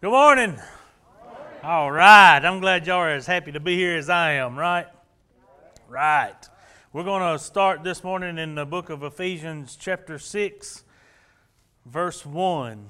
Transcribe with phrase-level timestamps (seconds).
[0.00, 0.56] Good morning.
[1.64, 2.38] All right.
[2.38, 4.86] I'm glad y'all are as happy to be here as I am, right?
[5.88, 6.36] Right.
[6.92, 10.84] We're going to start this morning in the book of Ephesians, chapter 6,
[11.84, 12.86] verse 1.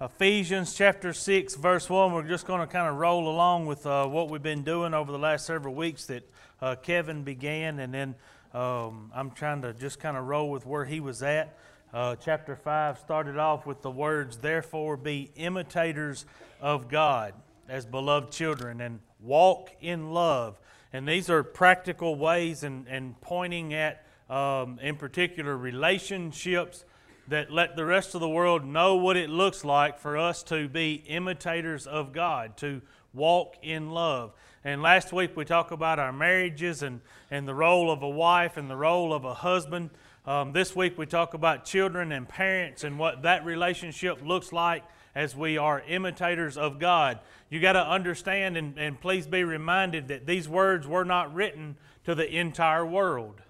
[0.00, 2.14] Ephesians chapter 6, verse 1.
[2.14, 5.12] We're just going to kind of roll along with uh, what we've been doing over
[5.12, 6.26] the last several weeks that
[6.62, 8.14] uh, Kevin began, and then
[8.54, 11.54] um, I'm trying to just kind of roll with where he was at.
[11.92, 16.24] Uh, chapter 5 started off with the words, Therefore be imitators
[16.58, 17.34] of God
[17.68, 20.58] as beloved children and walk in love.
[20.94, 26.86] And these are practical ways and, and pointing at, um, in particular, relationships
[27.28, 30.70] that let the rest of the world know what it looks like for us to
[30.70, 32.80] be imitators of God, to
[33.12, 34.32] walk in love.
[34.64, 38.56] And last week we talked about our marriages and, and the role of a wife
[38.56, 39.90] and the role of a husband.
[40.24, 44.84] Um, this week we talk about children and parents and what that relationship looks like
[45.16, 47.18] as we are imitators of God.
[47.50, 51.76] You got to understand and, and please be reminded that these words were not written
[52.04, 53.42] to the entire world.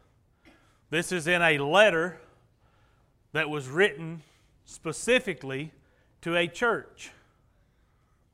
[0.88, 2.18] This is in a letter
[3.32, 4.22] that was written
[4.64, 5.72] specifically
[6.22, 7.10] to a church.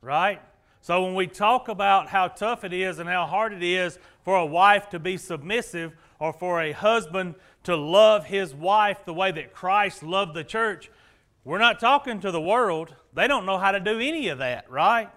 [0.01, 0.41] Right?
[0.81, 4.37] So when we talk about how tough it is and how hard it is for
[4.37, 7.35] a wife to be submissive or for a husband
[7.69, 10.91] to love his wife the way that Christ loved the church,
[11.45, 12.95] we're not talking to the world.
[13.13, 15.11] They don't know how to do any of that, right?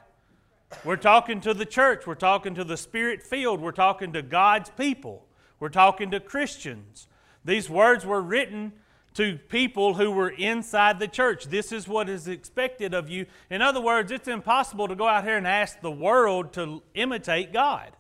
[0.83, 2.05] We're talking to the church.
[2.05, 3.61] We're talking to the spirit field.
[3.61, 5.25] We're talking to God's people.
[5.61, 7.07] We're talking to Christians.
[7.45, 8.73] These words were written
[9.13, 11.45] to people who were inside the church.
[11.45, 13.27] This is what is expected of you.
[13.49, 17.53] In other words, it's impossible to go out here and ask the world to imitate
[17.53, 17.95] God.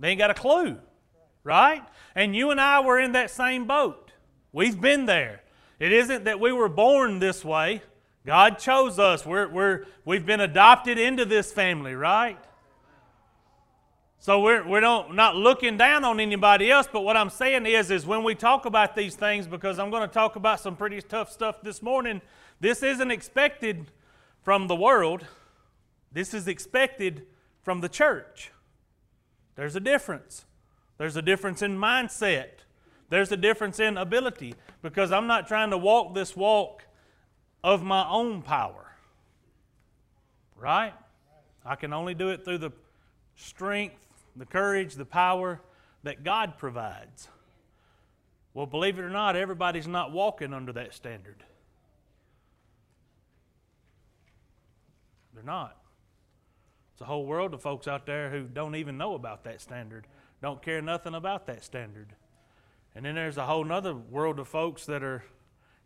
[0.00, 0.78] They ain't got a clue
[1.48, 1.82] right?
[2.14, 4.12] And you and I were in that same boat.
[4.52, 5.40] We've been there.
[5.80, 7.80] It isn't that we were born this way.
[8.26, 9.24] God chose us.
[9.24, 12.38] We're, we're, we've been adopted into this family, right?
[14.18, 17.90] So we're, we're don't, not looking down on anybody else, but what I'm saying is,
[17.90, 21.00] is when we talk about these things, because I'm going to talk about some pretty
[21.00, 22.20] tough stuff this morning,
[22.60, 23.90] this isn't expected
[24.42, 25.24] from the world.
[26.12, 27.26] This is expected
[27.62, 28.50] from the church.
[29.54, 30.44] There's a difference.
[30.98, 32.48] There's a difference in mindset.
[33.08, 36.84] There's a difference in ability because I'm not trying to walk this walk
[37.64, 38.92] of my own power.
[40.56, 40.92] Right?
[41.64, 42.72] I can only do it through the
[43.36, 44.04] strength,
[44.36, 45.60] the courage, the power
[46.02, 47.28] that God provides.
[48.52, 51.44] Well, believe it or not, everybody's not walking under that standard.
[55.32, 55.76] They're not.
[56.92, 60.08] It's a whole world of folks out there who don't even know about that standard
[60.40, 62.14] don't care nothing about that standard.
[62.94, 65.24] And then there's a whole other world of folks that are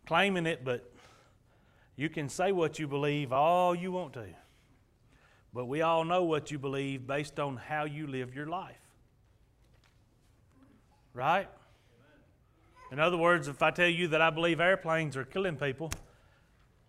[0.05, 0.91] claiming it, but
[1.95, 4.25] you can say what you believe all you want to.
[5.53, 8.75] But we all know what you believe based on how you live your life.
[11.13, 11.47] Right?
[12.91, 15.91] In other words, if I tell you that I believe airplanes are killing people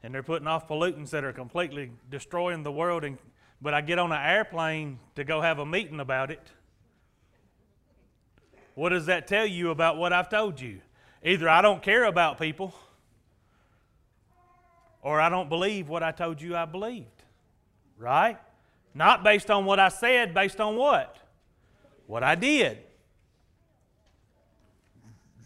[0.02, 3.18] and they're putting off pollutants that are completely destroying the world, and,
[3.60, 6.40] but I get on an airplane to go have a meeting about it,
[8.74, 10.80] what does that tell you about what I've told you?
[11.22, 12.74] Either I don't care about people
[15.00, 17.22] or I don't believe what I told you I believed.
[17.98, 18.38] Right?
[18.94, 21.16] Not based on what I said, based on what?
[22.06, 22.78] What I did.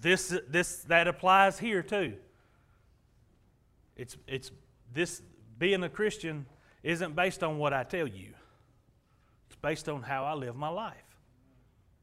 [0.00, 2.14] This, this that applies here too.
[3.96, 4.50] It's, it's
[4.94, 5.22] this
[5.58, 6.46] being a Christian
[6.82, 8.32] isn't based on what I tell you.
[9.48, 11.07] It's based on how I live my life.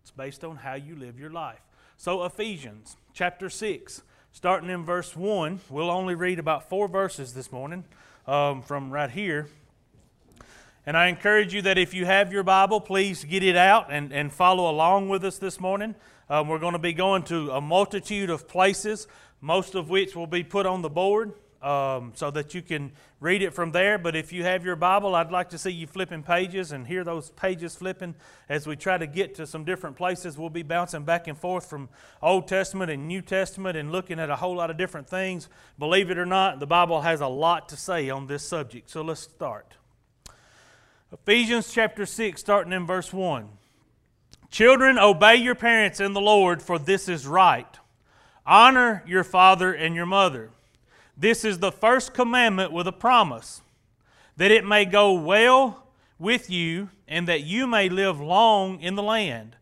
[0.06, 1.62] It's based on how you live your life.
[1.98, 7.52] So, Ephesians chapter 6, starting in verse 1, we'll only read about four verses this
[7.52, 7.86] morning
[8.28, 9.48] um, from right here.
[10.86, 14.14] And I encourage you that if you have your Bible, please get it out and,
[14.14, 15.96] and follow along with us this morning.
[16.30, 19.08] Um, we're going to be going to a multitude of places,
[19.42, 21.34] most of which will be put on the board
[21.66, 23.98] um, so that you can read it from there.
[23.98, 27.04] But if you have your Bible, I'd like to see you flipping pages and hear
[27.04, 28.14] those pages flipping
[28.48, 30.38] as we try to get to some different places.
[30.38, 31.90] We'll be bouncing back and forth from
[32.22, 35.50] Old Testament and New Testament and looking at a whole lot of different things.
[35.80, 38.92] Believe it or not, the Bible has a lot to say on this subject.
[38.92, 39.74] So let's start.
[41.12, 43.50] Ephesians chapter 6, starting in verse 1.
[44.52, 47.68] Children, obey your parents in the Lord, for this is right.
[48.46, 50.52] Honor your father and your mother
[51.18, 53.62] this is the first commandment with a promise
[54.38, 55.88] that it may go well
[56.20, 59.56] with you and that you may live long in the land.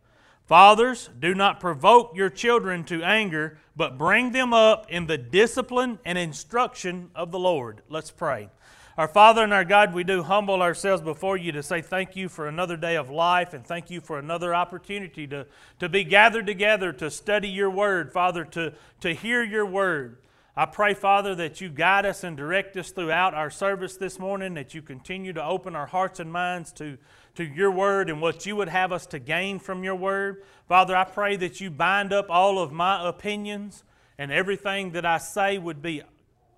[0.45, 5.99] Fathers, do not provoke your children to anger, but bring them up in the discipline
[6.05, 7.81] and instruction of the Lord.
[7.87, 8.49] Let's pray.
[8.95, 12.29] Our Father and our God, we do humble ourselves before you to say thank you
[12.29, 15.47] for another day of life and thank you for another opportunity to,
[15.79, 20.17] to be gathered together to study your word, Father, to, to hear your word.
[20.55, 24.53] I pray, Father, that you guide us and direct us throughout our service this morning,
[24.53, 26.99] that you continue to open our hearts and minds to,
[27.35, 30.43] to your word and what you would have us to gain from your word.
[30.67, 33.83] Father, I pray that you bind up all of my opinions
[34.19, 36.03] and everything that I say would be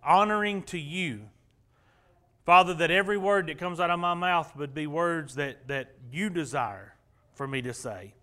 [0.04, 1.30] honoring to you.
[2.46, 5.96] Father, that every word that comes out of my mouth would be words that, that
[6.12, 6.96] you desire
[7.34, 8.14] for me to say.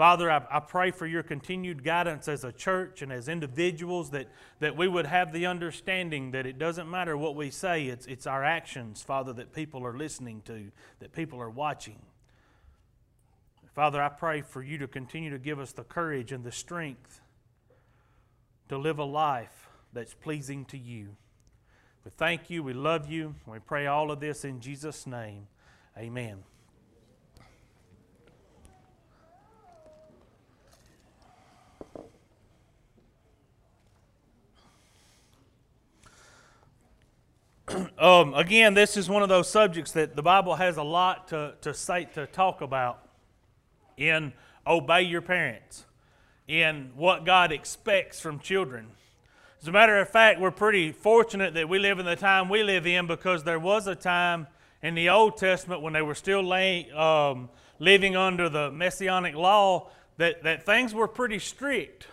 [0.00, 4.28] Father, I, I, pray for your continued guidance as a church and as individuals that,
[4.58, 8.26] that we would have the understanding that it doesn't matter what we say, it's, it's
[8.26, 10.70] our actions, Father, that people are listening to,
[11.00, 11.98] that people are watching.
[13.74, 17.20] Father, I pray for you to continue to give us the courage and the strength
[18.70, 21.08] to live a life that's pleasing to you.
[22.06, 22.62] We thank you.
[22.62, 23.34] We love you.
[23.46, 25.48] We pray all of this in Jesus' name.
[25.98, 26.38] Amen.
[37.98, 41.54] um, again, this is one of those subjects that the Bible has a lot to,
[41.60, 43.06] to say to talk about
[43.96, 44.32] in
[44.66, 45.84] obey your parents,
[46.48, 48.88] in what God expects from children.
[49.60, 52.62] As a matter of fact, we're pretty fortunate that we live in the time we
[52.62, 54.46] live in because there was a time
[54.82, 59.90] in the Old Testament when they were still lay, um, living under the Messianic law
[60.16, 62.06] that, that things were pretty strict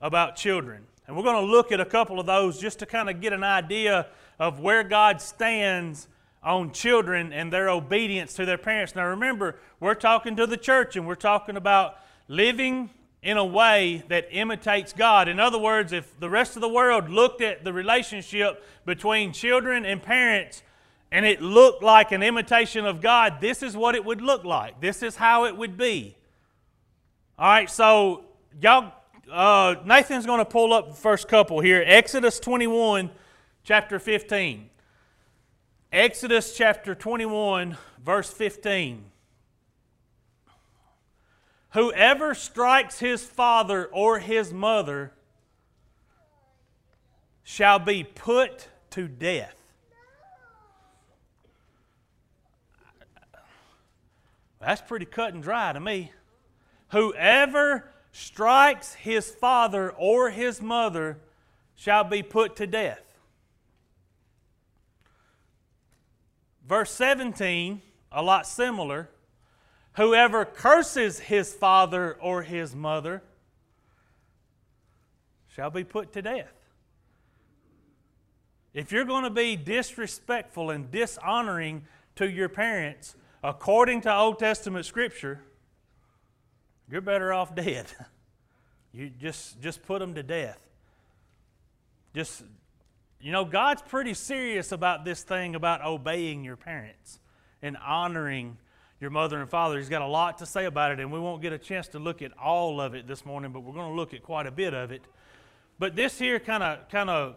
[0.00, 0.86] about children.
[1.06, 3.32] And we're going to look at a couple of those just to kind of get
[3.32, 4.06] an idea
[4.38, 6.08] of where God stands
[6.42, 8.94] on children and their obedience to their parents.
[8.94, 11.96] Now remember, we're talking to the church and we're talking about
[12.28, 12.90] living
[13.22, 15.28] in a way that imitates God.
[15.28, 19.84] In other words, if the rest of the world looked at the relationship between children
[19.84, 20.62] and parents
[21.10, 24.80] and it looked like an imitation of God, this is what it would look like.
[24.80, 26.16] This is how it would be.
[27.38, 28.24] All right, so
[28.60, 28.92] y'all,
[29.30, 31.82] uh, Nathan's going to pull up the first couple here.
[31.84, 33.10] Exodus 21,
[33.64, 34.70] chapter 15.
[35.92, 39.04] Exodus chapter 21, verse 15.
[41.70, 45.12] Whoever strikes his father or his mother
[47.42, 49.54] shall be put to death.
[54.60, 56.12] That's pretty cut and dry to me.
[56.90, 61.18] Whoever strikes his father or his mother
[61.76, 63.02] shall be put to death.
[66.66, 69.10] Verse 17, a lot similar.
[69.96, 73.22] Whoever curses his father or his mother
[75.54, 76.52] shall be put to death.
[78.72, 81.84] If you're going to be disrespectful and dishonoring
[82.16, 83.14] to your parents,
[83.44, 85.42] according to Old Testament Scripture,
[86.90, 87.86] you're better off dead.
[88.92, 90.58] You just, just put them to death.
[92.14, 92.42] Just,
[93.20, 97.18] you know, God's pretty serious about this thing about obeying your parents
[97.60, 98.56] and honoring
[98.98, 99.76] your mother and father.
[99.76, 101.98] He's got a lot to say about it, and we won't get a chance to
[101.98, 104.50] look at all of it this morning, but we're going to look at quite a
[104.50, 105.02] bit of it.
[105.78, 107.36] But this here kind of kind of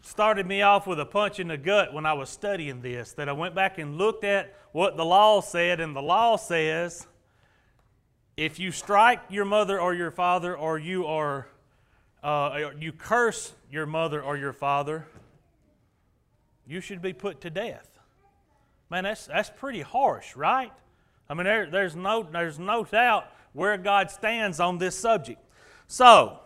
[0.00, 3.12] started me off with a punch in the gut when I was studying this.
[3.12, 7.06] That I went back and looked at what the law said, and the law says
[8.36, 11.48] if you strike your mother or your father, or you are
[12.22, 15.06] uh, you curse your mother or your father,
[16.66, 17.88] you should be put to death.
[18.90, 20.72] Man, that's, that's pretty harsh, right?
[21.28, 25.40] I mean, there, there's, no, there's no doubt where God stands on this subject.
[25.86, 26.40] So,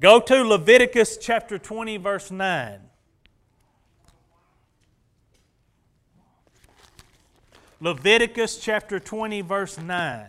[0.00, 2.80] go to Leviticus chapter 20, verse 9.
[7.80, 10.26] Leviticus chapter 20, verse 9.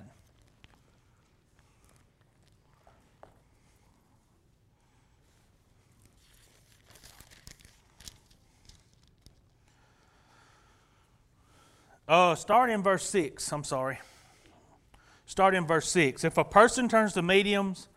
[12.11, 13.53] Uh, start in verse 6.
[13.53, 13.97] I'm sorry.
[15.25, 16.25] Start in verse 6.
[16.25, 17.87] If a person turns to mediums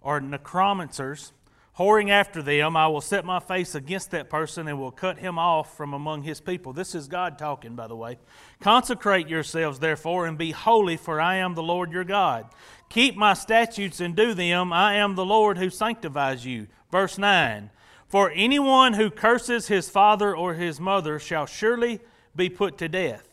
[0.00, 1.34] or necromancers,
[1.76, 5.38] whoring after them, I will set my face against that person and will cut him
[5.38, 6.72] off from among his people.
[6.72, 8.16] This is God talking, by the way.
[8.62, 12.46] Consecrate yourselves, therefore, and be holy, for I am the Lord your God.
[12.88, 14.72] Keep my statutes and do them.
[14.72, 16.68] I am the Lord who sanctifies you.
[16.90, 17.68] Verse 9
[18.06, 22.00] For anyone who curses his father or his mother shall surely
[22.34, 23.27] be put to death.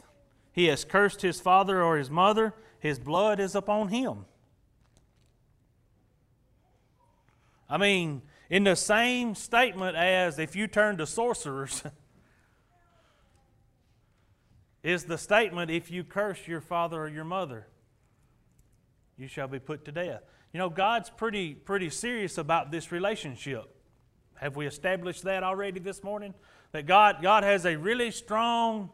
[0.55, 4.23] He has cursed his father or his mother, his blood is upon him.
[7.69, 11.83] I mean, in the same statement as if you turn to sorcerers,
[14.83, 17.67] is the statement if you curse your father or your mother,
[19.17, 20.21] you shall be put to death.
[20.53, 23.75] You know, God's pretty, pretty serious about this relationship.
[24.35, 26.33] Have we established that already this morning?
[26.71, 28.91] That God, God has a really strong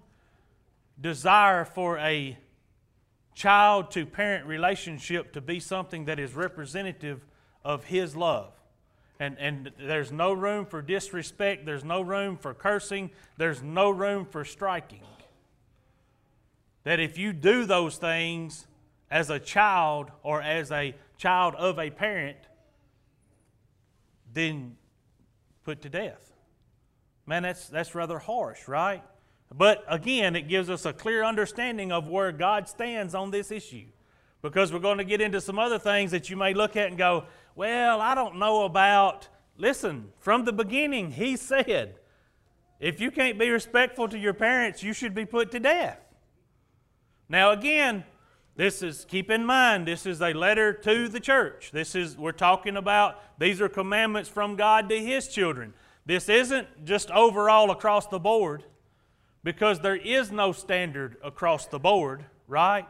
[1.02, 2.38] desire for a
[3.34, 7.26] child to parent relationship to be something that is representative
[7.64, 8.54] of His love.
[9.20, 14.26] And, and there's no room for disrespect, there's no room for cursing, there's no room
[14.26, 15.04] for striking.
[16.84, 18.66] That if you do those things
[19.12, 22.38] as a child or as a child of a parent,
[24.34, 24.76] then
[25.64, 26.34] put to death.
[27.28, 29.04] Man, that's, that's rather harsh, right?
[29.54, 33.86] But again, it gives us a clear understanding of where God stands on this issue.
[34.42, 36.98] Because we're going to get into some other things that you may look at and
[36.98, 39.28] go, well, I don't know about.
[39.58, 41.96] Listen, from the beginning, He said,
[42.80, 46.00] if you can't be respectful to your parents, you should be put to death.
[47.30, 48.04] Now, again,
[48.56, 51.70] this is, keep in mind, this is a letter to the church.
[51.72, 55.74] This is, we're talking about, these are commandments from God to His children.
[56.06, 58.64] This isn't just overall across the board
[59.44, 62.88] because there is no standard across the board, right?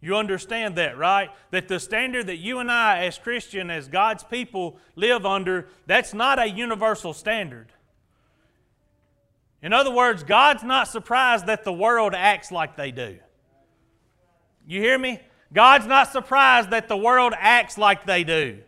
[0.00, 1.30] You understand that, right?
[1.52, 6.12] That the standard that you and I, as Christian, as God's people, live under, that's
[6.12, 7.72] not a universal standard.
[9.62, 13.18] In other words, God's not surprised that the world acts like they do.
[14.66, 15.20] You hear me?
[15.52, 18.58] God's not surprised that the world acts like they do.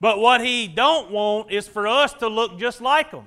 [0.00, 3.26] But what he don't want is for us to look just like them.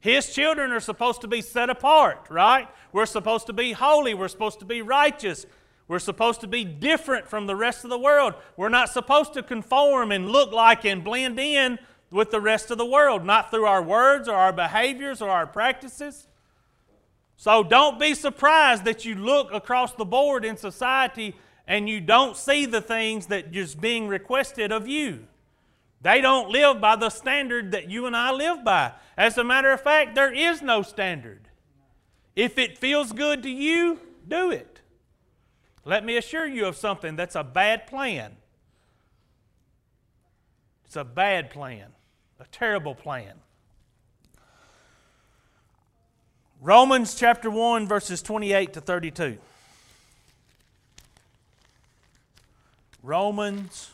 [0.00, 2.68] His children are supposed to be set apart, right?
[2.92, 4.14] We're supposed to be holy.
[4.14, 5.44] We're supposed to be righteous.
[5.88, 8.34] We're supposed to be different from the rest of the world.
[8.56, 11.78] We're not supposed to conform and look like and blend in
[12.10, 15.46] with the rest of the world, not through our words or our behaviors or our
[15.46, 16.26] practices.
[17.36, 21.34] So don't be surprised that you look across the board in society
[21.66, 25.26] and you don't see the things that is being requested of you.
[26.02, 28.92] They don't live by the standard that you and I live by.
[29.16, 31.48] As a matter of fact, there is no standard.
[32.34, 34.80] If it feels good to you, do it.
[35.84, 38.36] Let me assure you of something that's a bad plan.
[40.86, 41.88] It's a bad plan,
[42.38, 43.34] a terrible plan.
[46.62, 49.38] Romans chapter 1, verses 28 to 32.
[53.02, 53.90] Romans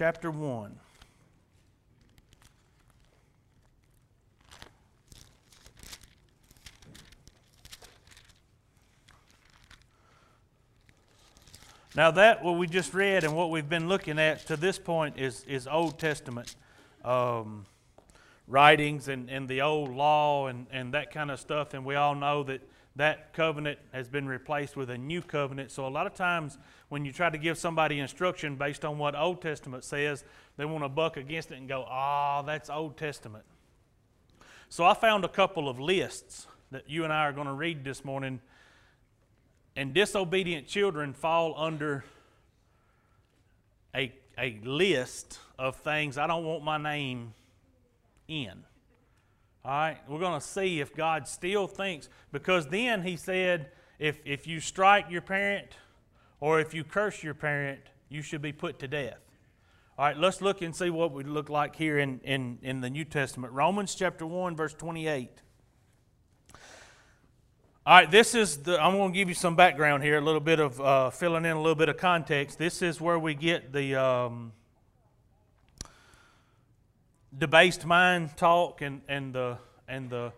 [0.00, 0.74] chapter 1.
[11.94, 15.18] Now, that what we just read and what we've been looking at to this point
[15.18, 16.56] is, is Old Testament
[17.04, 17.66] um,
[18.48, 21.74] writings and, and the old law and, and that kind of stuff.
[21.74, 22.62] And we all know that
[22.96, 25.70] that covenant has been replaced with a new covenant.
[25.70, 29.14] So, a lot of times when you try to give somebody instruction based on what
[29.14, 30.24] Old Testament says,
[30.56, 33.44] they want to buck against it and go, ah, oh, that's Old Testament.
[34.68, 37.84] So, I found a couple of lists that you and I are going to read
[37.84, 38.40] this morning
[39.76, 42.04] and disobedient children fall under
[43.94, 47.34] a, a list of things I don't want my name
[48.28, 48.64] in.
[49.62, 54.18] All right, we're going to see if God still thinks, because then he said, if,
[54.24, 55.76] if you strike your parent
[56.40, 59.18] or if you curse your parent, you should be put to death.
[59.98, 62.88] All right, let's look and see what we look like here in, in, in the
[62.88, 63.52] New Testament.
[63.52, 65.28] Romans chapter 1, verse 28.
[67.84, 70.40] All right, this is the, I'm going to give you some background here, a little
[70.40, 72.58] bit of uh, filling in a little bit of context.
[72.58, 74.52] This is where we get the um,
[77.36, 79.58] debased mind talk and, and, the,
[79.88, 80.32] and the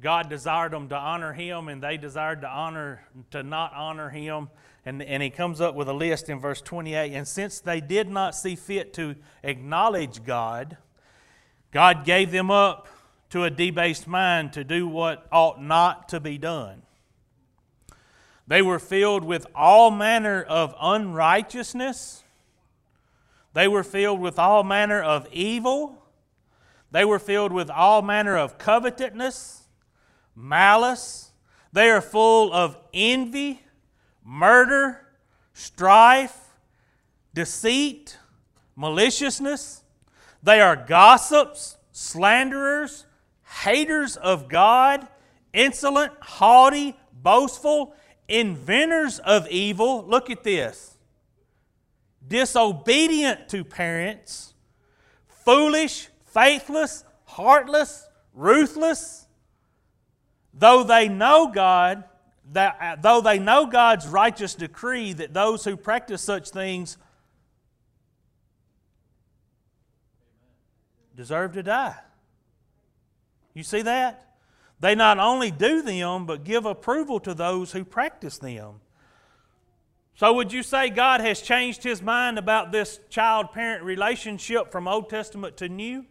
[0.00, 4.48] God desired them to honor Him and they desired to honor to not honor Him.
[4.84, 7.12] And, and he comes up with a list in verse 28.
[7.12, 10.76] And since they did not see fit to acknowledge God,
[11.70, 12.88] God gave them up
[13.30, 16.82] to a debased mind to do what ought not to be done.
[18.46, 22.21] They were filled with all manner of unrighteousness.
[23.54, 26.02] They were filled with all manner of evil.
[26.90, 29.62] They were filled with all manner of covetousness,
[30.34, 31.32] malice.
[31.72, 33.62] They are full of envy,
[34.24, 35.00] murder,
[35.54, 36.36] strife,
[37.34, 38.18] deceit,
[38.76, 39.82] maliciousness.
[40.42, 43.06] They are gossips, slanderers
[43.60, 45.06] haters of God,
[45.52, 47.94] insolent, haughty, boastful,
[48.28, 50.04] inventors of evil.
[50.06, 50.91] Look at this.
[52.26, 54.54] Disobedient to parents,
[55.44, 59.26] foolish, faithless, heartless, ruthless.
[60.54, 62.04] though they know God,
[62.52, 66.98] that, uh, though they know God's righteous decree that those who practice such things
[71.16, 71.96] deserve to die.
[73.54, 74.36] You see that?
[74.80, 78.81] They not only do them, but give approval to those who practice them.
[80.22, 84.86] So, would you say God has changed his mind about this child parent relationship from
[84.86, 86.06] Old Testament to New?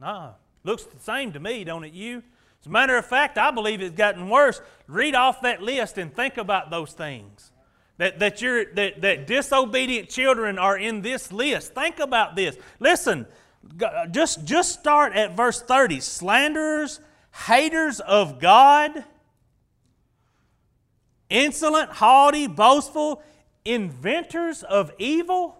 [0.00, 0.36] No.
[0.62, 2.22] Looks the same to me, don't it, you?
[2.60, 4.60] As a matter of fact, I believe it's gotten worse.
[4.86, 7.50] Read off that list and think about those things.
[7.96, 11.74] That, that, you that, that disobedient children are in this list.
[11.74, 12.56] Think about this.
[12.78, 13.26] Listen,
[14.12, 15.98] just, just start at verse 30.
[15.98, 17.00] Slanderers,
[17.32, 19.02] haters of God,
[21.30, 23.22] insolent, haughty, boastful,
[23.64, 25.56] inventors of evil,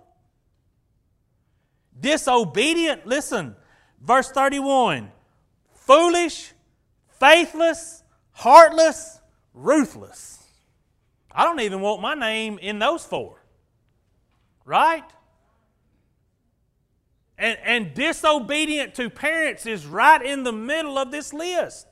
[1.99, 3.07] disobedient.
[3.07, 3.57] Listen,
[4.01, 5.11] verse 31
[5.75, 6.53] foolish,
[7.21, 8.03] faithless,
[8.33, 9.21] heartless,
[9.53, 10.43] ruthless.
[11.31, 13.43] I don't even want my name in those four.
[14.65, 15.05] Right?
[17.37, 21.87] And, and disobedient to parents is right in the middle of this list.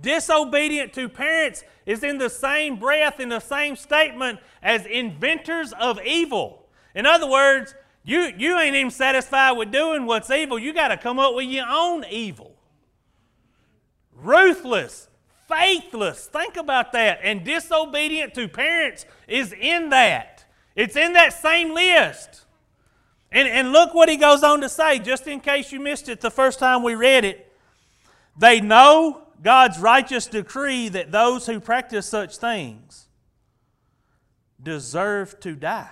[0.00, 6.00] Disobedient to parents is in the same breath, in the same statement as inventors of
[6.04, 6.68] evil.
[6.94, 10.58] In other words, you, you ain't even satisfied with doing what's evil.
[10.58, 12.56] You got to come up with your own evil.
[14.14, 15.08] Ruthless,
[15.48, 17.20] faithless, think about that.
[17.22, 20.44] And disobedient to parents is in that.
[20.76, 22.46] It's in that same list.
[23.32, 26.20] And, and look what he goes on to say, just in case you missed it
[26.20, 27.52] the first time we read it.
[28.38, 33.08] They know God's righteous decree that those who practice such things
[34.62, 35.90] deserve to die.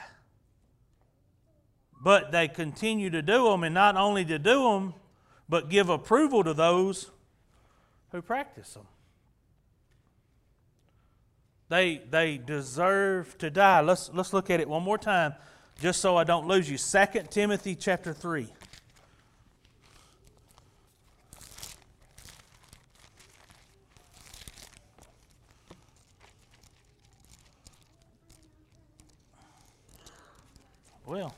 [2.01, 4.95] But they continue to do them, and not only to do them,
[5.49, 7.11] but give approval to those
[8.13, 8.87] who practice them.
[11.69, 13.81] They, they deserve to die.
[13.81, 15.35] Let's, let's look at it one more time,
[15.81, 16.79] just so I don't lose you.
[16.79, 18.49] 2 Timothy chapter 3.
[31.09, 31.35] Well,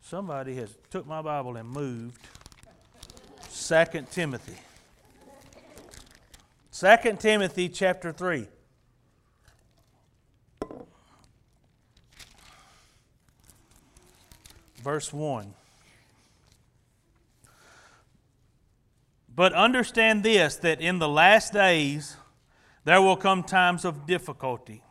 [0.00, 2.18] somebody has took my Bible and moved.
[3.48, 4.56] Second Timothy.
[6.72, 8.48] Second Timothy chapter 3.
[14.82, 15.54] Verse 1.
[19.32, 22.16] But understand this that in the last days
[22.82, 24.82] there will come times of difficulty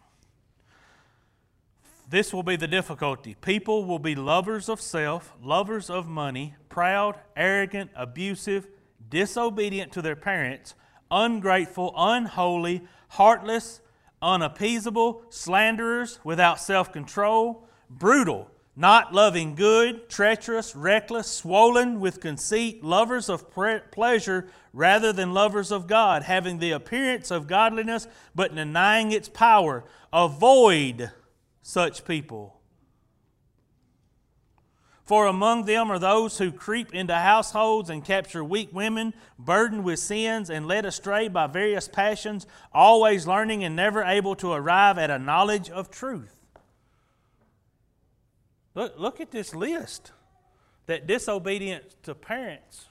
[2.12, 3.36] this will be the difficulty.
[3.40, 8.68] People will be lovers of self, lovers of money, proud, arrogant, abusive,
[9.10, 10.76] disobedient to their parents,
[11.10, 13.80] ungrateful, unholy, heartless,
[14.22, 23.30] unappeasable, slanderers, without self control, brutal, not loving good, treacherous, reckless, swollen with conceit, lovers
[23.30, 23.46] of
[23.90, 29.86] pleasure rather than lovers of God, having the appearance of godliness but denying its power.
[30.12, 31.10] Avoid
[31.62, 32.62] such people.
[35.04, 40.00] For among them are those who creep into households and capture weak women, burdened with
[40.00, 45.10] sins and led astray by various passions, always learning and never able to arrive at
[45.10, 46.42] a knowledge of truth.
[48.74, 50.14] Look, look at this list
[50.86, 52.86] that disobedience to parents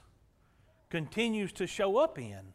[0.91, 2.53] continues to show up in.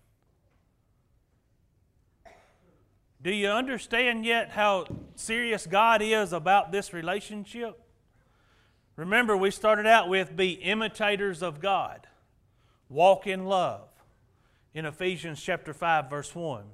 [3.27, 4.87] Do you understand yet how
[5.17, 7.77] serious God is about this relationship?
[8.95, 12.07] Remember, we started out with be imitators of God,
[12.89, 13.89] walk in love
[14.75, 16.67] in Ephesians chapter 5, verse 1.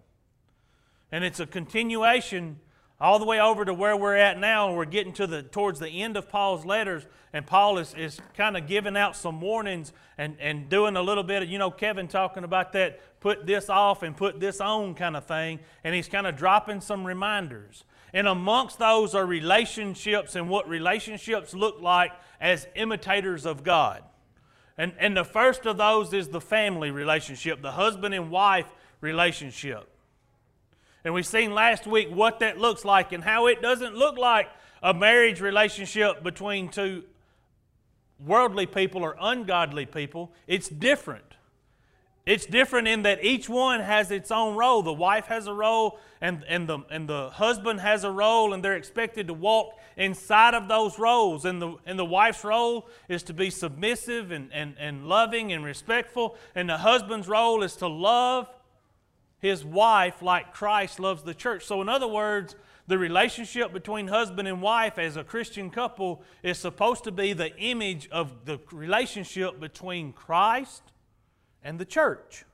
[1.11, 2.61] And it's a continuation
[3.03, 4.69] all the way over to where we're at now.
[4.69, 8.21] And we're getting to the towards the end of Paul's letters, and Paul is, is
[8.37, 11.71] kind of giving out some warnings and, and doing a little bit of, you know,
[11.71, 15.95] Kevin talking about that put this off and put this on kind of thing, and
[15.95, 17.85] he's kind of dropping some reminders.
[18.15, 24.05] And amongst those are relationships and what relationships look like as imitators of God.
[24.79, 28.67] And, and the first of those is the family relationship, the husband and wife
[29.01, 29.92] relationship.
[31.05, 34.49] And we've seen last week what that looks like and how it doesn't look like
[34.83, 37.05] a marriage relationship between two
[38.25, 40.33] worldly people or ungodly people.
[40.47, 41.25] It's different.
[42.25, 44.83] It's different in that each one has its own role.
[44.83, 48.65] The wife has a role, and, and, the, and the husband has a role, and
[48.65, 51.45] they're expected to walk inside of those roles.
[51.45, 55.65] And the, and the wife's role is to be submissive and, and, and loving and
[55.65, 58.49] respectful, and the husband's role is to love
[59.43, 61.67] his wife like Christ loves the church.
[61.67, 62.55] So, in other words,
[62.87, 67.55] the relationship between husband and wife as a Christian couple is supposed to be the
[67.59, 70.83] image of the relationship between Christ
[71.63, 72.45] and the church.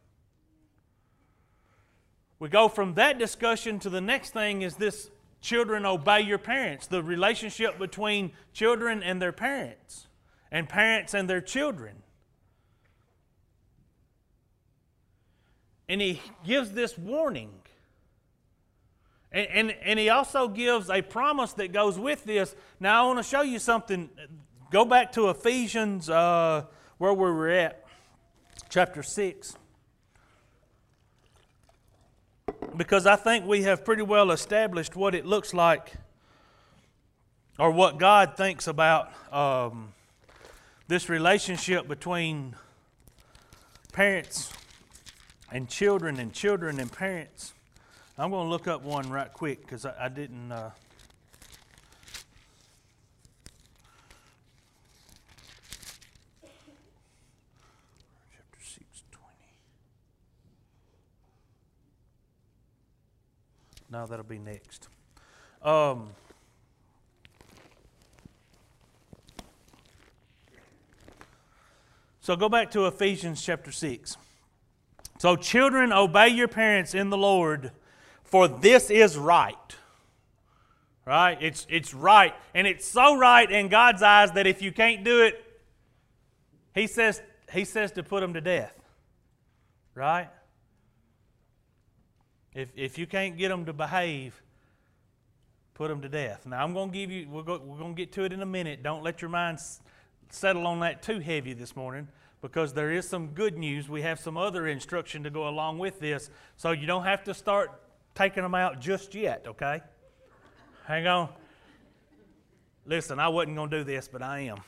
[2.38, 5.10] We go from that discussion to the next thing is this
[5.42, 10.06] children obey your parents, the relationship between children and their parents,
[10.50, 12.02] and parents and their children.
[15.88, 17.50] And he gives this warning.
[19.32, 22.54] And, and, and, he also gives a promise that goes with this.
[22.80, 24.08] Now, I want to show you something.
[24.70, 26.64] Go back to Ephesians, uh,
[26.96, 27.84] where we were at
[28.70, 29.56] chapter 6.
[32.76, 35.92] Because I think we have pretty well established what it looks like
[37.58, 39.92] or what God thinks about um,
[40.86, 42.54] this relationship between
[43.92, 44.52] parents
[45.50, 47.54] and children and children and parents.
[48.16, 50.50] I'm going to look up one right quick because I, I, didn't.
[50.50, 50.70] Uh,
[63.90, 64.88] No, that'll be next.
[65.62, 66.10] Um,
[72.20, 74.18] so go back to Ephesians chapter 6.
[75.18, 77.72] So, children, obey your parents in the Lord,
[78.22, 79.56] for this is right.
[81.04, 81.36] Right?
[81.40, 82.34] It's, it's right.
[82.54, 85.44] And it's so right in God's eyes that if you can't do it,
[86.72, 87.20] He says,
[87.52, 88.74] he says to put them to death.
[89.94, 90.28] Right?
[92.54, 94.40] If, if you can't get them to behave,
[95.74, 96.46] put them to death.
[96.46, 98.40] Now, I'm going to give you, we're going, we're going to get to it in
[98.40, 98.84] a minute.
[98.84, 99.58] Don't let your mind
[100.28, 102.06] settle on that too heavy this morning
[102.40, 103.88] because there is some good news.
[103.88, 106.30] We have some other instruction to go along with this.
[106.56, 107.70] So you don't have to start
[108.14, 109.80] taking them out just yet, okay?
[110.86, 111.28] Hang on.
[112.86, 114.58] Listen, I wasn't going to do this, but I am.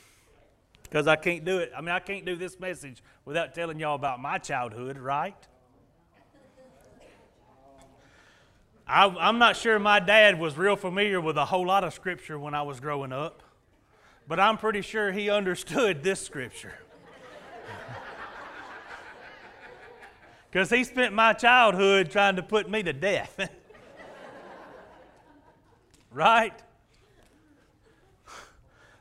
[0.83, 1.71] Because I can't do it.
[1.75, 5.35] I mean, I can't do this message without telling y'all about my childhood, right?
[8.85, 12.37] I, am not sure my dad was real familiar with a whole lot of scripture
[12.37, 13.41] when I was growing up,
[14.27, 16.73] but I'm pretty sure he understood this scripture.
[20.51, 23.49] Because he spent my childhood trying to put me to death.
[26.11, 26.53] right?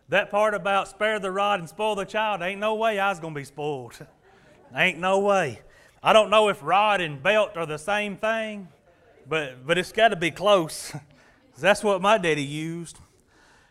[0.09, 3.21] That part about spare the rod and spoil the child, ain't no way I was
[3.21, 3.99] going to be spoiled.
[4.75, 5.61] ain't no way.
[6.03, 8.69] I don't know if rod and belt are the same thing
[9.31, 10.93] but, but it's got to be close.
[11.59, 12.99] That's what my daddy used.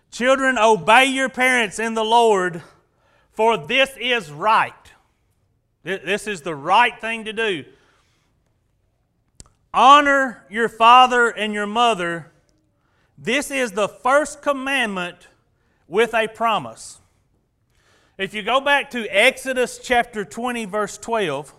[0.10, 2.64] Children, obey your parents in the Lord,
[3.34, 4.74] for this is right.
[5.84, 7.66] This is the right thing to do.
[9.74, 12.32] Honor your father and your mother.
[13.18, 15.28] This is the first commandment
[15.88, 17.00] with a promise.
[18.18, 21.54] If you go back to Exodus chapter 20, verse 12,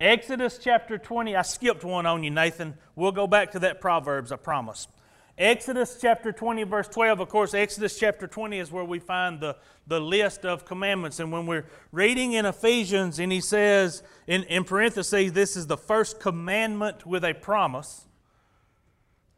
[0.00, 2.76] Exodus chapter 20, I skipped one on you, Nathan.
[2.94, 4.88] We'll go back to that Proverbs, I promise.
[5.38, 7.20] Exodus chapter 20, verse 12.
[7.20, 11.20] Of course, Exodus chapter 20 is where we find the, the list of commandments.
[11.20, 15.76] And when we're reading in Ephesians, and he says, in, in parentheses, this is the
[15.76, 18.06] first commandment with a promise.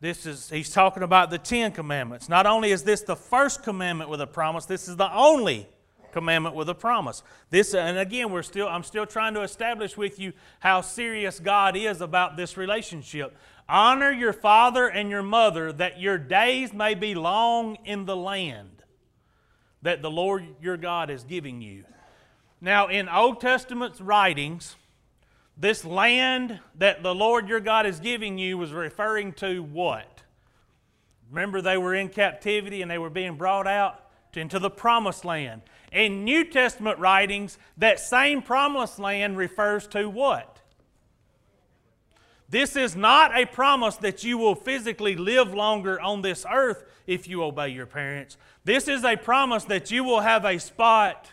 [0.01, 2.29] This is, he's talking about the Ten Commandments.
[2.29, 5.67] Not only is this the first commandment with a promise, this is the only
[6.13, 7.23] commandment with a promise.
[7.51, 11.77] This, and again, we're still, I'm still trying to establish with you how serious God
[11.77, 13.37] is about this relationship.
[13.69, 18.83] Honor your father and your mother that your days may be long in the land
[19.83, 21.85] that the Lord your God is giving you.
[22.61, 24.77] Now, in Old Testament writings,
[25.57, 30.23] this land that the Lord your God is giving you was referring to what?
[31.31, 34.05] Remember, they were in captivity and they were being brought out
[34.35, 35.63] into the promised land.
[35.93, 40.58] In New Testament writings, that same promised land refers to what?
[42.49, 47.29] This is not a promise that you will physically live longer on this earth if
[47.29, 48.39] you obey your parents.
[48.65, 51.29] This is a promise that you will have a spot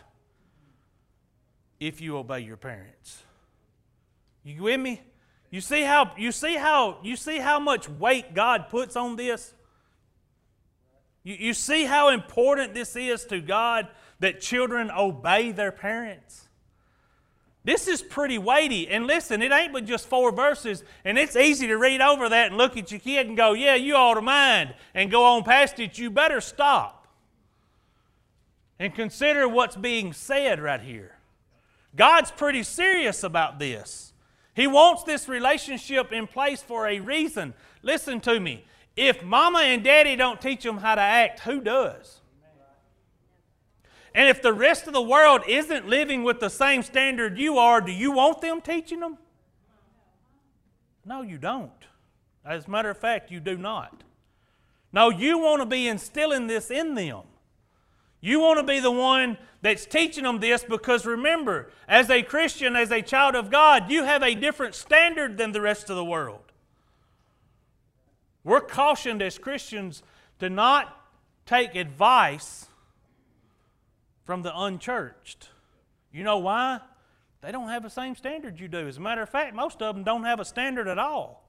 [1.80, 3.23] if you obey your parents.
[4.43, 5.01] You with me?
[5.49, 9.54] You see how you see how you see how much weight God puts on this?
[11.23, 13.88] You, you see how important this is to God
[14.19, 16.45] that children obey their parents?
[17.65, 18.88] This is pretty weighty.
[18.88, 22.47] And listen, it ain't but just four verses, and it's easy to read over that
[22.47, 25.43] and look at your kid and go, Yeah, you ought to mind, and go on
[25.43, 25.97] past it.
[25.97, 27.08] You better stop
[28.80, 31.15] and consider what's being said right here.
[31.95, 34.13] God's pretty serious about this.
[34.54, 37.54] He wants this relationship in place for a reason.
[37.82, 38.65] Listen to me.
[38.95, 42.21] If mama and daddy don't teach them how to act, who does?
[44.15, 47.82] And if the rest of the world isn't living with the same standard you are,
[47.82, 49.17] do you want them teaching them?
[51.06, 51.69] No, you don't.
[52.45, 54.04] As a matter of fact, you do not.
[54.93, 57.23] No, you want to be instilling this in them.
[58.21, 62.78] You want to be the one that's teaching them this because remember, as a Christian,
[62.78, 66.06] as a child of God, you have a different standard than the rest of the
[66.06, 66.54] world.
[68.45, 70.04] We're cautioned as Christians
[70.39, 71.06] to not
[71.45, 72.67] take advice
[74.26, 75.50] from the unchurched.
[76.12, 76.80] You know why?
[77.42, 78.88] They don't have the same standard you do.
[78.88, 81.48] As a matter of fact, most of them don't have a standard at all.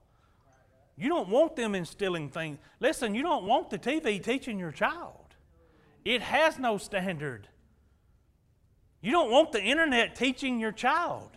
[0.97, 2.59] You don't want them instilling things.
[2.81, 5.35] Listen, you don't want the TV teaching your child,
[6.05, 7.49] it has no standard.
[9.03, 11.31] You don't want the internet teaching your child,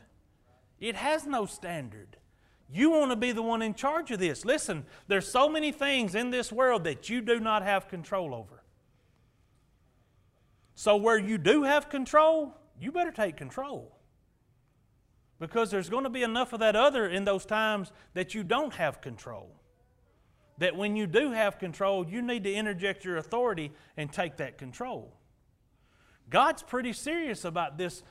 [0.80, 2.17] it has no standard.
[2.71, 4.45] You want to be the one in charge of this.
[4.45, 8.59] Listen, there's so many things in this world that you do not have control over.
[10.79, 13.97] So, where you do have control, you better take control.
[15.37, 18.73] Because there's going to be enough of that other in those times that you don't
[18.75, 19.53] have control.
[20.57, 24.57] That when you do have control, you need to interject your authority and take that
[24.57, 25.17] control.
[26.29, 28.01] God's pretty serious about this.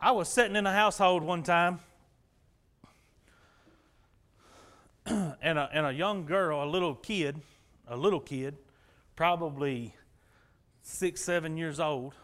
[0.00, 1.80] I was sitting in a household one time,
[5.04, 7.42] and a, and a young girl, a little kid,
[7.86, 8.56] a little kid,
[9.14, 9.94] probably
[10.84, 12.14] six, seven years old,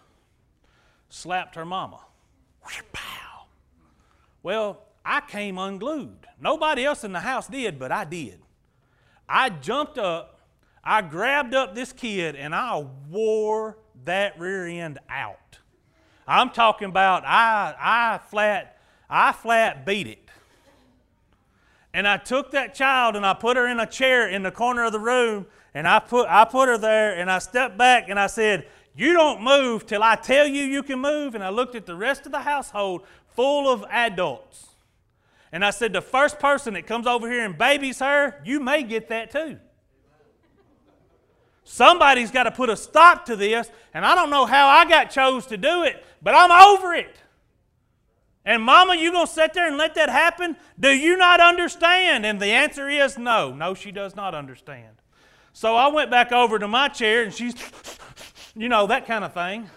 [1.09, 2.01] slapped her mama.
[4.43, 6.27] Well, I came unglued.
[6.41, 8.41] Nobody else in the house did, but I did.
[9.29, 10.41] I jumped up,
[10.85, 15.59] I grabbed up this kid, and I wore that rear end out.
[16.27, 20.31] I'm talking about I, I flat, I flat beat it.
[21.93, 24.85] And I took that child and I put her in a chair in the corner
[24.85, 28.19] of the room and I put, I put her there and I stepped back and
[28.19, 31.35] I said, You don't move till I tell you you can move.
[31.35, 33.03] And I looked at the rest of the household
[33.35, 34.67] full of adults.
[35.53, 38.83] And I said, The first person that comes over here and babies her, you may
[38.83, 39.59] get that too.
[41.65, 45.11] Somebody's got to put a stop to this, and I don't know how I got
[45.11, 47.17] chose to do it, but I'm over it.
[48.45, 50.57] And mama, you going to sit there and let that happen?
[50.81, 52.27] Do you not understand?
[52.27, 53.55] And the answer is no.
[53.55, 55.00] No, she does not understand.
[55.61, 57.55] So I went back over to my chair and she's,
[58.57, 59.69] you know, that kind of thing.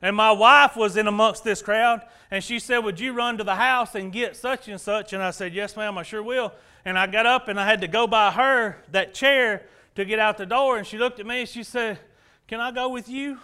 [0.00, 3.44] And my wife was in amongst this crowd and she said, Would you run to
[3.44, 5.12] the house and get such and such?
[5.12, 6.54] And I said, Yes, ma'am, I sure will.
[6.86, 9.66] And I got up and I had to go by her, that chair,
[9.96, 10.78] to get out the door.
[10.78, 11.98] And she looked at me and she said,
[12.46, 13.38] Can I go with you?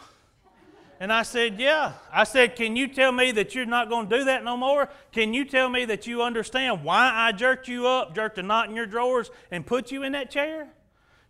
[1.00, 1.92] And I said, Yeah.
[2.12, 4.88] I said, Can you tell me that you're not going to do that no more?
[5.12, 8.68] Can you tell me that you understand why I jerked you up, jerked a knot
[8.68, 10.68] in your drawers, and put you in that chair?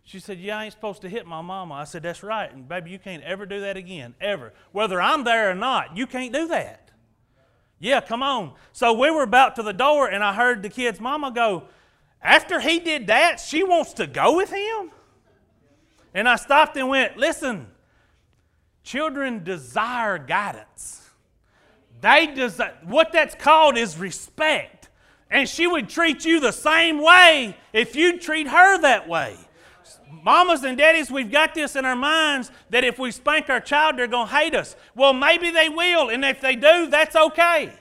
[0.03, 1.73] She said, Yeah, I ain't supposed to hit my mama.
[1.73, 2.51] I said, That's right.
[2.53, 4.53] And baby, you can't ever do that again, ever.
[4.71, 6.91] Whether I'm there or not, you can't do that.
[7.79, 8.53] Yeah, come on.
[8.71, 11.63] So we were about to the door, and I heard the kid's mama go,
[12.21, 14.91] After he did that, she wants to go with him?
[16.13, 17.67] And I stopped and went, Listen,
[18.85, 21.09] Children desire guidance.
[22.01, 24.89] They desire, what that's called is respect.
[25.31, 29.37] And she would treat you the same way if you'd treat her that way.
[30.23, 33.97] Mamas and daddies, we've got this in our minds that if we spank our child,
[33.97, 34.75] they're going to hate us.
[34.95, 37.73] Well, maybe they will, and if they do, that's okay.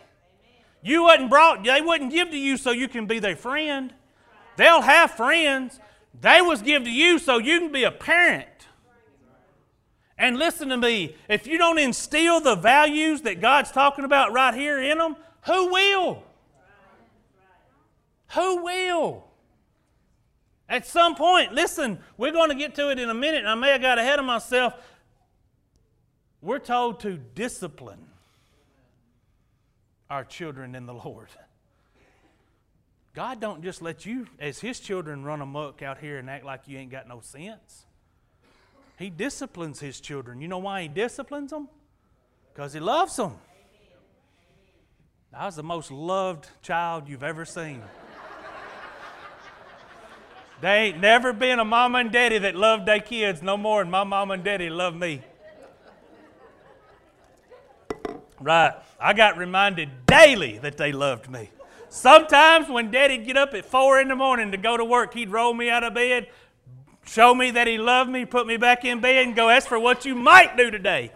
[0.83, 3.93] You wasn't brought, they wouldn't give to you so you can be their friend.
[4.57, 5.79] They'll have friends.
[6.19, 8.49] They was give to you so you can be a parent.
[10.17, 14.55] And listen to me, if you don't instill the values that God's talking about right
[14.55, 16.23] here in them, who will?
[18.35, 19.25] Who will?
[20.69, 23.55] At some point, listen, we're going to get to it in a minute, and I
[23.55, 24.75] may have got ahead of myself.
[26.41, 28.07] We're told to discipline
[30.09, 31.29] our children in the Lord.
[33.15, 36.63] God don't just let you, as His children, run amok out here and act like
[36.67, 37.84] you ain't got no sense.
[38.99, 40.41] He disciplines his children.
[40.41, 41.69] You know why he disciplines them?
[42.53, 43.37] Because he loves them.
[45.33, 47.83] I was the most loved child you've ever seen.
[50.61, 53.91] They ain't never been a mama and daddy that loved their kids no more than
[53.91, 55.23] my mama and daddy loved me.
[58.41, 58.75] Right.
[59.01, 61.51] I got reminded daily that they loved me.
[61.89, 65.31] Sometimes when Daddy'd get up at four in the morning to go to work, he'd
[65.31, 66.27] roll me out of bed,
[67.05, 69.79] show me that he loved me, put me back in bed, and go, That's for
[69.79, 71.13] what you might do today.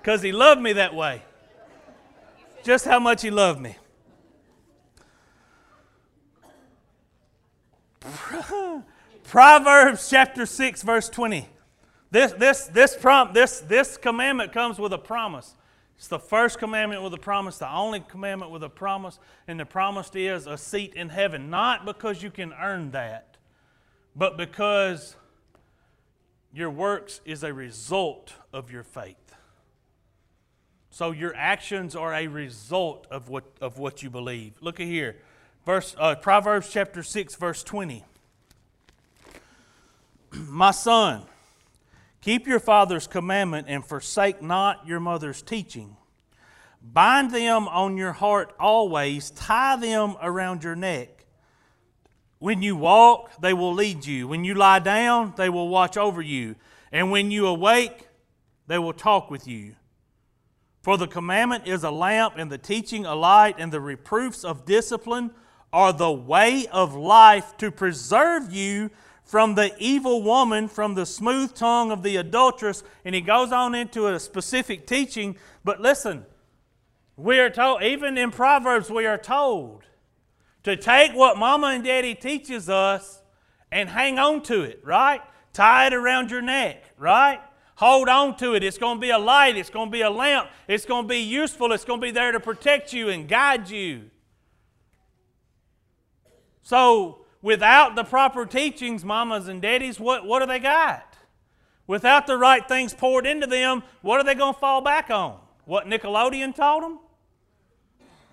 [0.00, 1.22] Because he loved me that way.
[2.62, 3.76] Just how much he loved me.
[9.24, 11.48] Proverbs chapter 6, verse 20.
[12.10, 15.54] This, this, this, prom, this, this commandment comes with a promise.
[15.96, 19.64] It's the first commandment with a promise, the only commandment with a promise, and the
[19.64, 21.50] promise is a seat in heaven.
[21.50, 23.33] Not because you can earn that,
[24.16, 25.16] but because
[26.52, 29.16] your works is a result of your faith.
[30.90, 34.54] So your actions are a result of what, of what you believe.
[34.60, 35.16] Look at here.
[35.66, 38.04] Verse, uh, Proverbs chapter 6, verse 20.
[40.48, 41.24] My son,
[42.20, 45.96] keep your father's commandment and forsake not your mother's teaching.
[46.80, 51.13] Bind them on your heart always, tie them around your neck.
[52.38, 54.28] When you walk, they will lead you.
[54.28, 56.56] When you lie down, they will watch over you.
[56.92, 58.08] And when you awake,
[58.66, 59.76] they will talk with you.
[60.82, 64.66] For the commandment is a lamp, and the teaching a light, and the reproofs of
[64.66, 65.30] discipline
[65.72, 68.90] are the way of life to preserve you
[69.24, 72.82] from the evil woman, from the smooth tongue of the adulteress.
[73.04, 75.36] And he goes on into a specific teaching.
[75.64, 76.26] But listen,
[77.16, 79.84] we are told, even in Proverbs, we are told
[80.64, 83.22] to take what mama and daddy teaches us
[83.70, 85.20] and hang on to it, right?
[85.52, 87.40] Tie it around your neck, right?
[87.76, 88.62] Hold on to it.
[88.62, 89.56] It's going to be a light.
[89.56, 90.48] It's going to be a lamp.
[90.68, 91.72] It's going to be useful.
[91.72, 94.10] It's going to be there to protect you and guide you.
[96.62, 101.16] So, without the proper teachings, mamas and daddies, what, what do they got?
[101.86, 105.38] Without the right things poured into them, what are they going to fall back on?
[105.66, 107.00] What Nickelodeon taught them?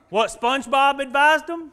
[0.10, 1.72] What SpongeBob advised them?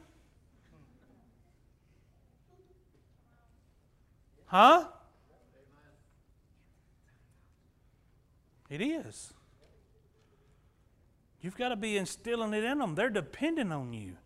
[4.49, 4.87] Huh?
[8.69, 9.33] It is.
[11.41, 12.95] You've got to be instilling it in them.
[12.95, 14.17] They're dependent on you.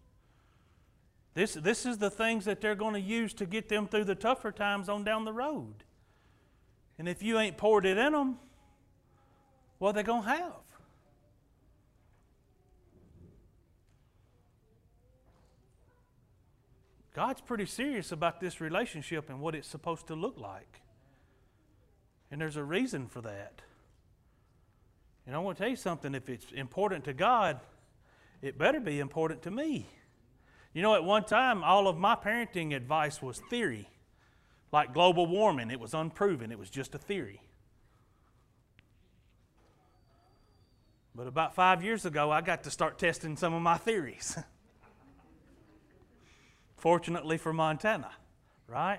[1.35, 4.15] This, this is the things that they're going to use to get them through the
[4.15, 5.85] tougher times on down the road.
[6.99, 8.39] And if you ain't poured it in them,
[9.79, 10.62] what are they going to have?
[17.15, 20.81] God's pretty serious about this relationship and what it's supposed to look like.
[22.31, 23.61] And there's a reason for that.
[25.27, 27.61] And I want to tell you something if it's important to God,
[28.41, 29.87] it better be important to me.
[30.73, 33.89] You know, at one time, all of my parenting advice was theory,
[34.73, 35.71] like global warming.
[35.71, 37.43] It was unproven, it was just a theory.
[41.15, 44.39] But about five years ago, I got to start testing some of my theories.
[46.83, 48.11] Fortunately for Montana,
[48.67, 48.99] right?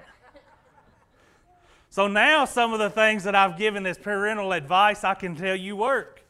[1.89, 5.57] So now some of the things that I've given as parental advice, I can tell
[5.57, 6.23] you work.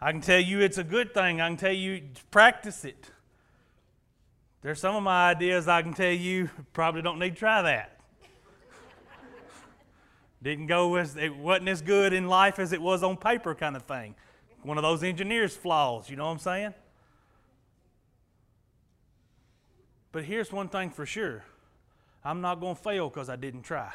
[0.00, 1.40] I can tell you it's a good thing.
[1.40, 3.10] I can tell you practice it.
[4.60, 7.98] There's some of my ideas I can tell you probably don't need to try that.
[10.44, 13.74] Didn't go as it wasn't as good in life as it was on paper kind
[13.74, 14.14] of thing.
[14.62, 16.74] One of those engineer's flaws, you know what I'm saying?
[20.12, 21.42] But here's one thing for sure
[22.24, 23.92] I'm not going to fail because I didn't try.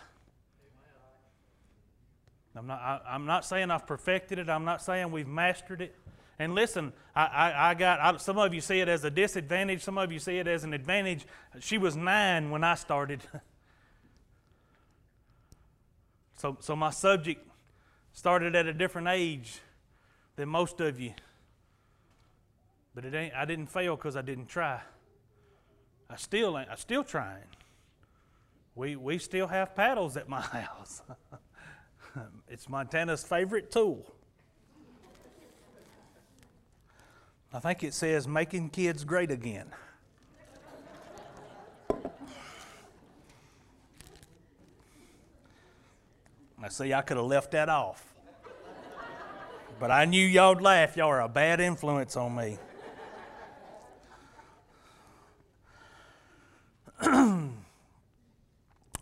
[2.56, 5.96] I'm not, I, am not saying I've perfected it, I'm not saying we've mastered it.
[6.40, 9.84] And listen, I, I, I got I, some of you see it as a disadvantage,
[9.84, 11.26] some of you see it as an advantage.
[11.60, 13.22] She was nine when I started.
[16.38, 17.48] so, so my subject
[18.12, 19.60] started at a different age
[20.36, 21.14] than most of you.
[22.96, 24.82] But it ain't, I didn't fail because I didn't try.
[26.10, 27.44] I still ain't, I'm still trying.
[28.76, 31.02] We, we still have paddles at my house.
[32.48, 34.14] it's Montana's favorite tool.
[37.52, 39.72] I think it says making kids great again.
[46.62, 48.14] I see I could have left that off.
[49.80, 50.98] But I knew y'all'd laugh.
[50.98, 52.58] Y'all are a bad influence on me.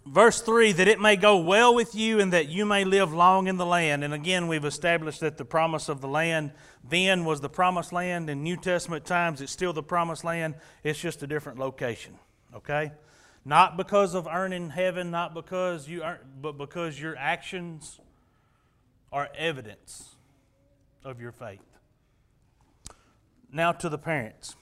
[0.05, 3.47] Verse 3 that it may go well with you and that you may live long
[3.47, 4.03] in the land.
[4.03, 6.51] And again, we've established that the promise of the land
[6.87, 8.29] then was the promised land.
[8.29, 12.13] In New Testament times, it's still the promised land, it's just a different location.
[12.55, 12.91] Okay?
[13.43, 17.99] Not because of earning heaven, not because you earn, but because your actions
[19.11, 20.15] are evidence
[21.03, 21.61] of your faith.
[23.51, 24.55] now to the parents.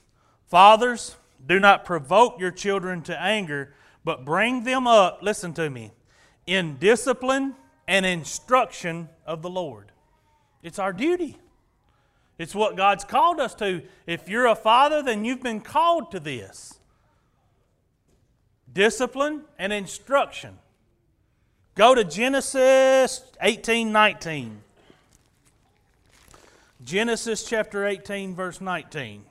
[0.46, 1.16] Fathers,
[1.46, 3.74] do not provoke your children to anger,
[4.04, 5.92] but bring them up, listen to me,
[6.46, 7.54] in discipline
[7.86, 9.92] and instruction of the Lord.
[10.62, 11.38] It's our duty.
[12.38, 13.82] It's what God's called us to.
[14.06, 16.78] If you're a father, then you've been called to this
[18.72, 20.58] discipline and instruction.
[21.74, 24.60] Go to Genesis 18 19.
[26.82, 29.24] Genesis chapter 18, verse 19.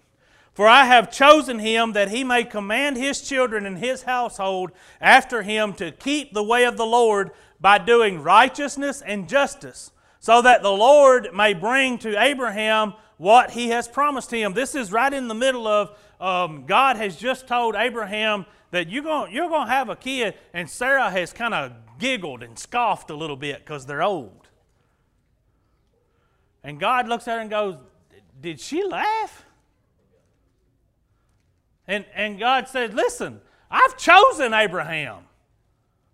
[0.53, 5.41] For I have chosen him that he may command his children and his household after
[5.41, 10.61] him to keep the way of the Lord by doing righteousness and justice, so that
[10.61, 14.53] the Lord may bring to Abraham what he has promised him.
[14.53, 19.03] This is right in the middle of um, God has just told Abraham that you're
[19.03, 23.09] going you're going to have a kid, and Sarah has kind of giggled and scoffed
[23.09, 24.47] a little bit because they're old.
[26.63, 27.77] And God looks at her and goes,
[28.39, 29.42] Did she laugh?
[31.87, 35.23] And, and God said, Listen, I've chosen Abraham.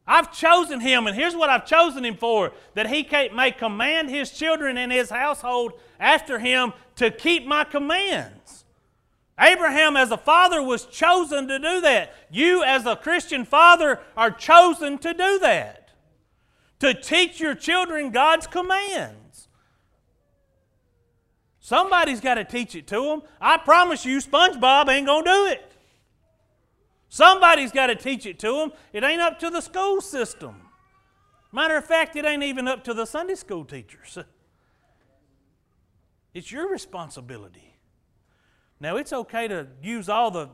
[0.08, 4.32] I've chosen him, and here's what I've chosen him for that he may command his
[4.32, 8.66] children and his household after him to keep my commands.
[9.40, 12.14] Abraham, as a father, was chosen to do that.
[12.32, 15.92] You, as a Christian father, are chosen to do that.
[16.80, 19.29] To teach your children God's commands.
[21.70, 23.22] Somebody's got to teach it to them.
[23.40, 25.72] I promise you, SpongeBob ain't going to do it.
[27.10, 28.72] Somebody's got to teach it to them.
[28.92, 30.56] It ain't up to the school system.
[31.52, 34.18] Matter of fact, it ain't even up to the Sunday school teachers.
[36.34, 37.76] It's your responsibility.
[38.80, 40.50] Now, it's okay to use all, the,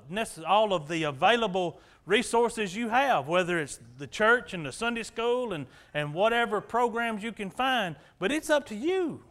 [0.48, 5.54] all of the available resources you have, whether it's the church and the Sunday school
[5.54, 9.22] and, and whatever programs you can find, but it's up to you.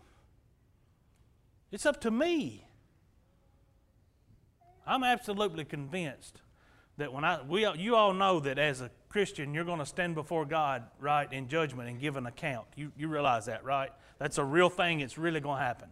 [1.74, 2.68] It's up to me.
[4.86, 6.40] I'm absolutely convinced
[6.98, 10.14] that when I, we, you all know that as a Christian, you're going to stand
[10.14, 12.68] before God, right, in judgment and give an account.
[12.76, 13.90] You, you realize that, right?
[14.20, 15.00] That's a real thing.
[15.00, 15.88] It's really going to happen.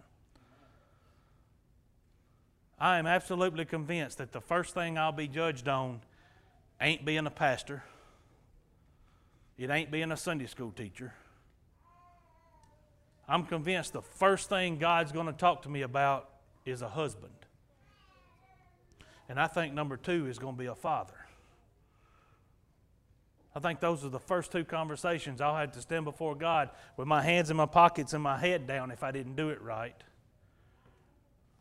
[2.78, 6.00] I am absolutely convinced that the first thing I'll be judged on
[6.80, 7.82] ain't being a pastor,
[9.58, 11.12] it ain't being a Sunday school teacher,
[13.28, 16.28] I'm convinced the first thing God's going to talk to me about
[16.64, 17.32] is a husband.
[19.28, 21.14] And I think number two is going to be a father.
[23.54, 27.06] I think those are the first two conversations I'll have to stand before God with
[27.06, 29.96] my hands in my pockets and my head down if I didn't do it right.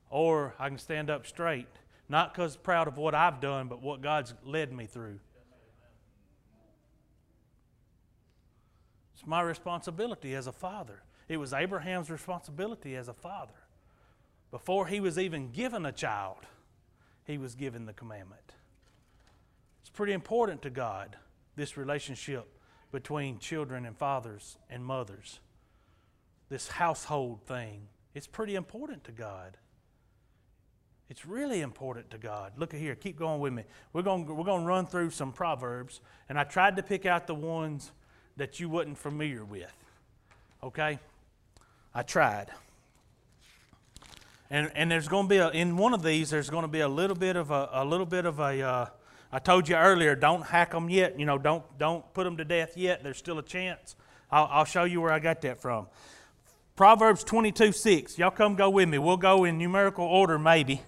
[0.09, 1.67] Or I can stand up straight,
[2.07, 5.19] not because proud of what I've done, but what God's led me through.
[9.13, 11.03] It's my responsibility as a father.
[11.31, 13.53] It was Abraham's responsibility as a father.
[14.51, 16.45] Before he was even given a child,
[17.23, 18.51] he was given the commandment.
[19.79, 21.15] It's pretty important to God,
[21.55, 22.49] this relationship
[22.91, 25.39] between children and fathers and mothers.
[26.49, 27.87] This household thing.
[28.13, 29.55] It's pretty important to God.
[31.09, 32.51] It's really important to God.
[32.57, 33.63] Look at here, keep going with me.
[33.93, 37.25] We're going, we're going to run through some Proverbs, and I tried to pick out
[37.25, 37.93] the ones
[38.35, 39.73] that you wasn't familiar with.
[40.61, 40.99] Okay?
[41.93, 42.47] I tried.
[44.49, 46.81] And, and there's going to be a, in one of these there's going to be
[46.81, 48.85] a little bit of a, a little bit of a uh,
[49.31, 52.45] I told you earlier don't hack them yet you know don't don't put them to
[52.45, 53.95] death yet there's still a chance.
[54.29, 55.87] I'll, I'll show you where I got that from.
[56.75, 60.81] Proverbs 22 6 y'all come go with me we'll go in numerical order maybe.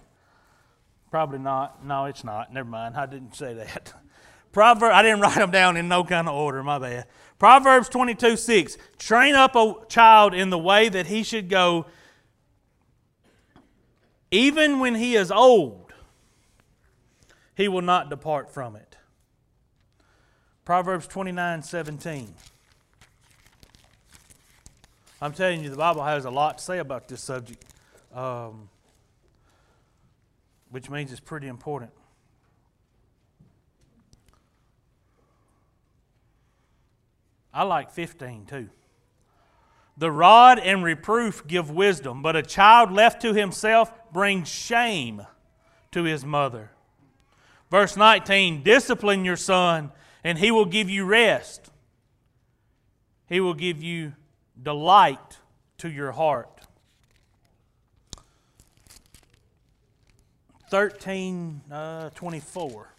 [1.10, 3.94] Probably not no it's not never mind I didn't say that.
[4.52, 7.06] Proverb I didn't write them down in no kind of order my bad
[7.38, 11.86] Proverbs 22 6 Train up a child in the way that he should go,
[14.30, 15.92] even when he is old,
[17.54, 18.96] he will not depart from it.
[20.64, 22.34] Proverbs 29 17.
[25.20, 27.64] I'm telling you, the Bible has a lot to say about this subject,
[28.12, 28.68] um,
[30.70, 31.92] which means it's pretty important.
[37.54, 38.68] I like 15 too.
[39.96, 45.22] The rod and reproof give wisdom, but a child left to himself brings shame
[45.92, 46.72] to his mother.
[47.70, 49.92] Verse 19 Discipline your son,
[50.24, 51.70] and he will give you rest.
[53.28, 54.14] He will give you
[54.60, 55.38] delight
[55.78, 56.50] to your heart.
[60.70, 62.93] 13 uh, 24.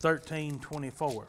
[0.00, 1.28] 13 24.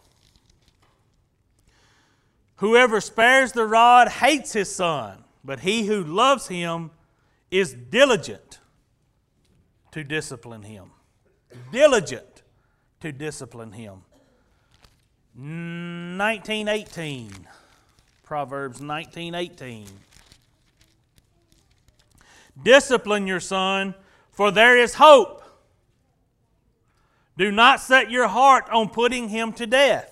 [2.57, 6.91] Whoever spares the rod hates his son, but he who loves him
[7.49, 8.59] is diligent
[9.91, 10.91] to discipline him.
[11.71, 12.43] Diligent
[12.99, 14.03] to discipline him.
[15.35, 17.47] 1918.
[18.23, 19.87] Proverbs 19:18.
[22.61, 23.95] Discipline your son,
[24.31, 25.38] for there is hope.
[27.39, 30.11] Do not set your heart on putting him to death.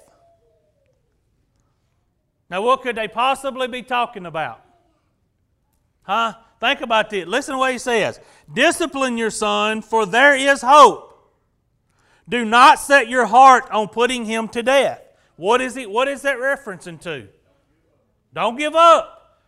[2.50, 4.64] Now, what could they possibly be talking about?
[6.04, 6.36] Huh?
[6.62, 7.28] Think about this.
[7.28, 8.22] Listen to what he says
[8.52, 11.34] Discipline your son, for there is hope.
[12.30, 15.02] Do not set your heart on putting him to death.
[15.36, 15.92] What is it?
[15.92, 17.28] What is that referencing to?
[18.34, 19.42] Don't give up.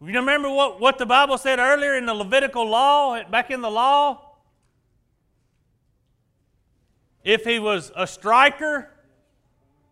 [0.00, 3.70] You remember what, what the Bible said earlier in the Levitical law, back in the
[3.70, 4.25] law?
[7.26, 8.88] If he was a striker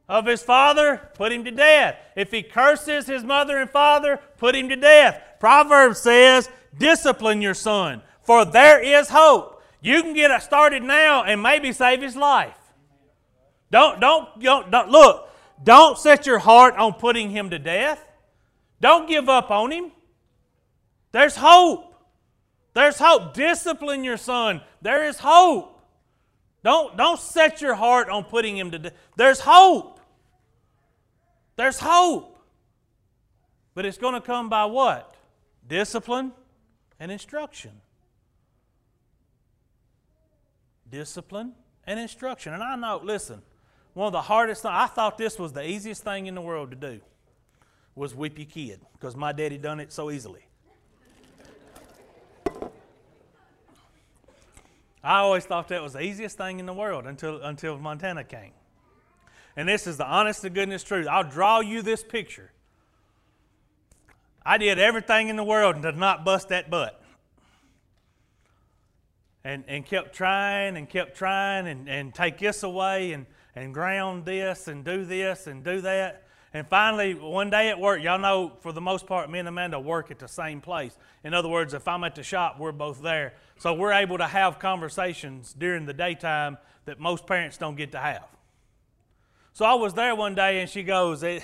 [0.09, 1.97] of his father, put him to death.
[2.15, 5.21] If he curses his mother and father, put him to death.
[5.41, 9.61] Proverbs says, discipline your son, for there is hope.
[9.83, 12.57] You can get it started now and maybe save his life.
[13.73, 15.29] Don't, don't, don't, don't look,
[15.61, 18.07] don't set your heart on putting him to death.
[18.81, 19.91] Don't give up on him.
[21.11, 21.97] There's hope.
[22.75, 23.35] There's hope.
[23.35, 24.61] Discipline your son.
[24.83, 25.74] There is hope.
[26.65, 28.95] Don't, don't set your heart on putting him to death.
[29.17, 30.01] There's hope.
[31.57, 32.39] There's hope.
[33.75, 35.15] But it's going to come by what?
[35.69, 36.33] Discipline
[36.99, 37.73] and instruction.
[40.91, 41.53] Discipline
[41.87, 42.55] and instruction.
[42.55, 43.43] And I know, listen,
[43.93, 46.71] one of the hardest things, I thought this was the easiest thing in the world
[46.71, 47.01] to do
[47.95, 50.47] was whip your kid because my daddy done it so easily.
[55.05, 58.53] I always thought that was the easiest thing in the world until, until Montana came.
[59.55, 61.07] And this is the honest to goodness truth.
[61.09, 62.51] I'll draw you this picture.
[64.45, 67.01] I did everything in the world to not bust that butt.
[69.45, 74.25] And, and kept trying and kept trying and, and take this away and, and ground
[74.25, 76.24] this and do this and do that.
[76.55, 79.81] And finally, one day at work, y'all know for the most part, me and Amanda
[79.81, 80.97] work at the same place.
[81.25, 83.35] In other words, if I'm at the shop, we're both there.
[83.59, 87.99] So we're able to have conversations during the daytime that most parents don't get to
[87.99, 88.29] have.
[89.53, 91.41] So I was there one day and she goes, eh,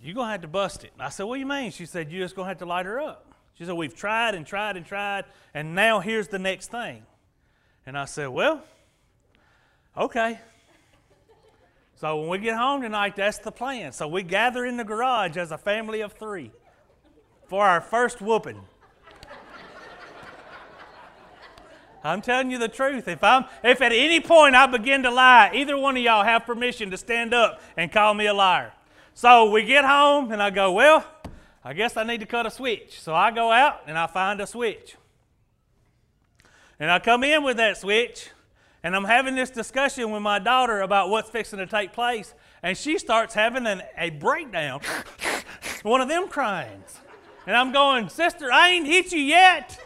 [0.00, 0.92] You're going to have to bust it.
[0.92, 1.72] And I said, What do you mean?
[1.72, 3.34] She said, You're just going to have to light her up.
[3.54, 7.02] She said, We've tried and tried and tried, and now here's the next thing.
[7.84, 8.62] And I said, Well,
[9.96, 10.38] okay.
[12.00, 13.92] So when we get home tonight, that's the plan.
[13.92, 16.50] So we gather in the garage as a family of three
[17.46, 18.62] for our first whooping.
[22.02, 23.06] I'm telling you the truth.
[23.06, 26.46] If I'm if at any point I begin to lie, either one of y'all have
[26.46, 28.72] permission to stand up and call me a liar.
[29.12, 31.04] So we get home and I go, well,
[31.62, 32.98] I guess I need to cut a switch.
[32.98, 34.96] So I go out and I find a switch.
[36.78, 38.30] And I come in with that switch
[38.82, 42.76] and I'm having this discussion with my daughter about what's fixing to take place, and
[42.76, 44.80] she starts having an, a breakdown,
[45.82, 46.98] one of them cryings.
[47.46, 49.78] And I'm going, Sister, I ain't hit you yet.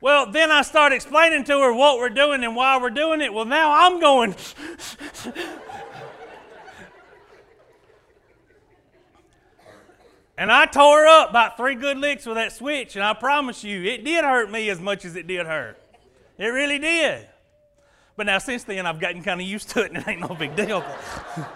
[0.00, 3.32] well, then I start explaining to her what we're doing and why we're doing it.
[3.32, 4.34] Well, now I'm going.
[10.36, 13.84] and I tore up about three good licks with that switch, and I promise you,
[13.84, 15.76] it did hurt me as much as it did her.
[16.38, 17.28] It really did.
[18.16, 20.34] But now, since then, I've gotten kind of used to it and it ain't no
[20.34, 20.84] big deal.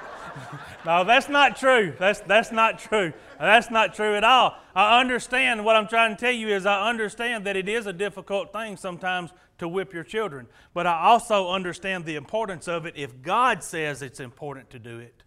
[0.87, 1.95] no, that's not true.
[1.99, 3.13] That's, that's not true.
[3.39, 4.57] That's not true at all.
[4.75, 7.93] I understand what I'm trying to tell you is I understand that it is a
[7.93, 10.47] difficult thing sometimes to whip your children.
[10.75, 12.95] But I also understand the importance of it.
[12.97, 15.23] If God says it's important to do it,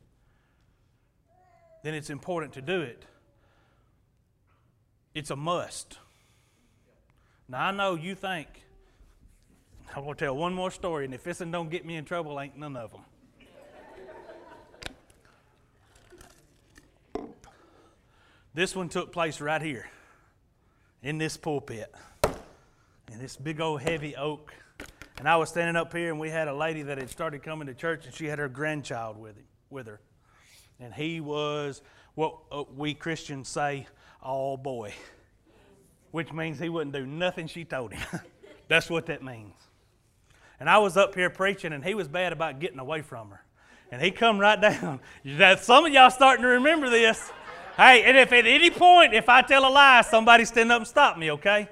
[1.84, 3.06] then it's important to do it.
[5.14, 5.98] It's a must.
[7.48, 8.48] Now, I know you think,
[9.94, 12.06] I'm going to tell one more story, and if this one don't get me in
[12.06, 13.02] trouble, ain't none of them.
[18.54, 19.90] this one took place right here
[21.04, 21.94] in this pulpit,
[23.12, 24.54] in this big old heavy oak.
[25.18, 27.68] And I was standing up here, and we had a lady that had started coming
[27.68, 30.00] to church, and she had her grandchild with, him, with her.
[30.80, 31.82] And he was
[32.16, 33.88] what uh, we Christians say,
[34.22, 34.94] all boy,
[36.12, 38.22] which means he wouldn't do nothing she told him.
[38.70, 39.54] That's what that means.
[40.62, 43.42] And I was up here preaching, and he was bad about getting away from her.
[43.92, 45.00] And he come right down.
[45.60, 47.32] Some of y'all starting to remember this.
[47.76, 50.88] Hey, and if at any point, if I tell a lie, somebody stand up and
[50.88, 51.68] stop me, okay?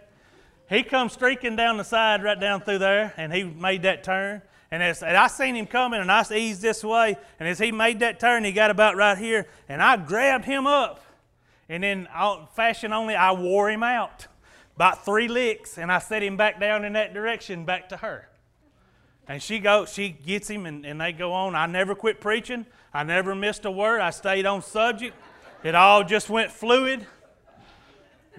[0.67, 4.41] He comes streaking down the side right down through there, and he made that turn.
[4.71, 7.15] And, as, and I seen him coming, and I eased this way.
[7.39, 10.65] And as he made that turn, he got about right here, and I grabbed him
[10.65, 10.99] up.
[11.69, 12.07] And then,
[12.55, 14.25] fashion only, I wore him out.
[14.75, 18.28] About three licks, and I set him back down in that direction, back to her.
[19.29, 21.53] And she goes, she gets him, and, and they go on.
[21.53, 22.65] I never quit preaching.
[22.91, 24.01] I never missed a word.
[24.01, 25.15] I stayed on subject.
[25.63, 27.05] It all just went fluid.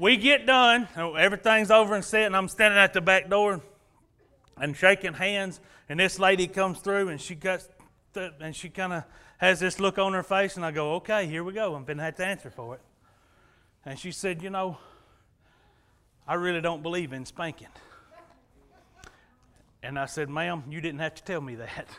[0.00, 0.88] We get done.
[0.96, 3.60] Oh, everything's over and set, and I'm standing at the back door
[4.56, 5.60] and shaking hands.
[5.88, 7.62] And this lady comes through, and she got,
[8.40, 9.04] and she kind of
[9.38, 11.76] has this look on her face, and I go, "Okay, here we go.
[11.76, 12.80] I'm gonna have to answer for it."
[13.84, 14.78] And she said, "You know,
[16.26, 17.68] I really don't believe in spanking."
[19.82, 21.88] And I said, Ma'am, you didn't have to tell me that.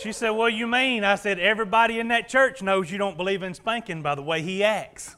[0.00, 1.04] she said, Well, you mean?
[1.04, 4.42] I said, Everybody in that church knows you don't believe in spanking by the way
[4.42, 5.16] he acts.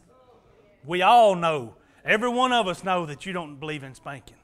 [0.84, 1.74] We all know.
[2.05, 4.36] Every one of us know that you don't believe in spanking.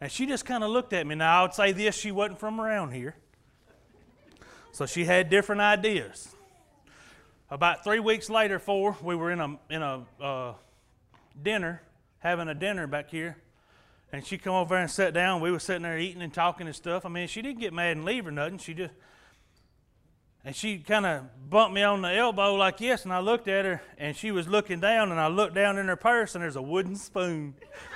[0.00, 1.14] And she just kind of looked at me.
[1.14, 3.14] Now, I would say this she wasn't from around here.
[4.72, 6.34] So she had different ideas.
[7.54, 10.54] About three weeks later, four, we were in a in a uh,
[11.40, 11.82] dinner,
[12.18, 13.36] having a dinner back here,
[14.10, 15.40] and she come over and sat down.
[15.40, 17.06] We were sitting there eating and talking and stuff.
[17.06, 18.58] I mean, she didn't get mad and leave or nothing.
[18.58, 18.92] She just
[20.44, 23.04] and she kind of bumped me on the elbow like yes.
[23.04, 25.86] and I looked at her, and she was looking down, and I looked down in
[25.86, 27.54] her purse, and there's a wooden spoon.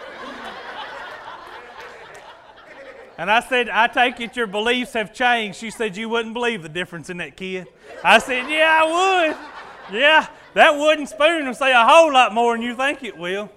[3.19, 5.59] And I said, I take it your beliefs have changed.
[5.59, 7.66] She said, You wouldn't believe the difference in that kid.
[8.05, 9.99] I said, Yeah, I would.
[9.99, 13.51] Yeah, that wooden spoon will say a whole lot more than you think it will.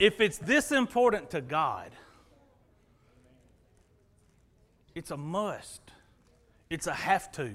[0.00, 1.92] If it's this important to God,
[4.96, 5.80] it's a must.
[6.68, 7.52] It's a have to.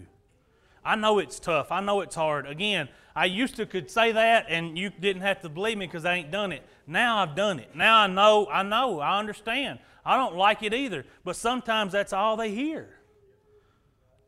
[0.85, 1.73] I know it's tough.
[1.73, 2.47] I know it's hard.
[2.47, 6.05] Again, I used to could say that and you didn't have to believe me because
[6.05, 6.63] I ain't done it.
[6.87, 7.75] Now I've done it.
[7.75, 9.79] Now I know, I know, I understand.
[10.05, 12.87] I don't like it either, but sometimes that's all they hear.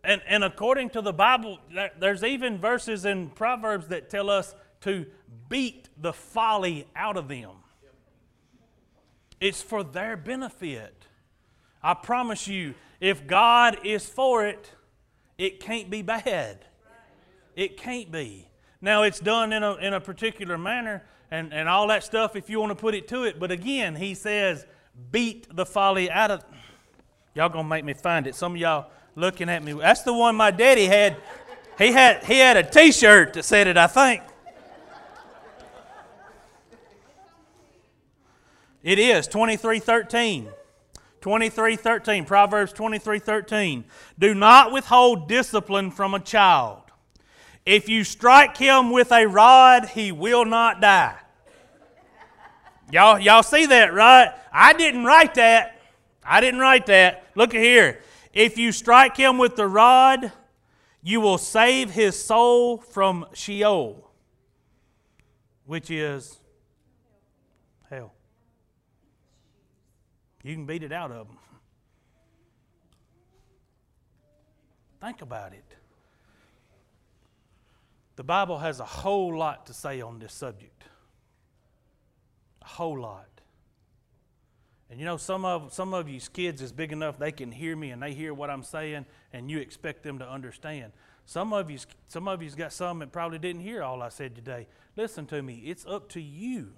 [0.04, 1.58] And, and according to the Bible,
[1.98, 5.06] there's even verses in Proverbs that tell us to
[5.48, 7.52] beat the folly out of them.
[9.40, 11.08] It's for their benefit.
[11.82, 14.72] I promise you, if God is for it,
[15.38, 16.66] it can't be bad.
[17.56, 18.48] It can't be.
[18.82, 22.50] Now, it's done in a, in a particular manner and, and all that stuff if
[22.50, 23.40] you want to put it to it.
[23.40, 24.66] But again, he says,
[25.12, 26.44] beat the folly out of.
[27.36, 28.36] Y'all gonna make me find it.
[28.36, 29.74] Some of y'all looking at me.
[29.74, 31.18] That's the one my daddy had.
[31.78, 33.78] He had he had a T-shirt that said it.
[33.78, 34.24] I think.
[38.82, 40.50] It is 2313.
[41.22, 43.84] 23:13 Proverbs 23:13
[44.18, 46.89] Do not withhold discipline from a child.
[47.66, 51.18] If you strike him with a rod, he will not die.
[52.92, 54.34] Y'all y'all see that, right?
[54.52, 55.80] I didn't write that.
[56.24, 57.26] I didn't write that.
[57.36, 58.02] Look at here.
[58.34, 60.32] If you strike him with the rod,
[61.02, 64.12] you will save his soul from Sheol,
[65.66, 66.38] which is
[67.90, 68.14] hell.
[70.44, 71.38] You can beat it out of them.
[75.02, 75.69] Think about it.
[78.20, 80.84] The Bible has a whole lot to say on this subject.
[82.62, 83.30] A whole lot.
[84.90, 87.78] And you know, some of some of you kids is big enough they can hear
[87.78, 90.92] me and they hear what I'm saying, and you expect them to understand.
[91.26, 91.78] Some of you,
[92.10, 94.68] some of you's got some that probably didn't hear all I said today.
[94.98, 95.64] Listen to me.
[95.66, 96.74] It's up to you,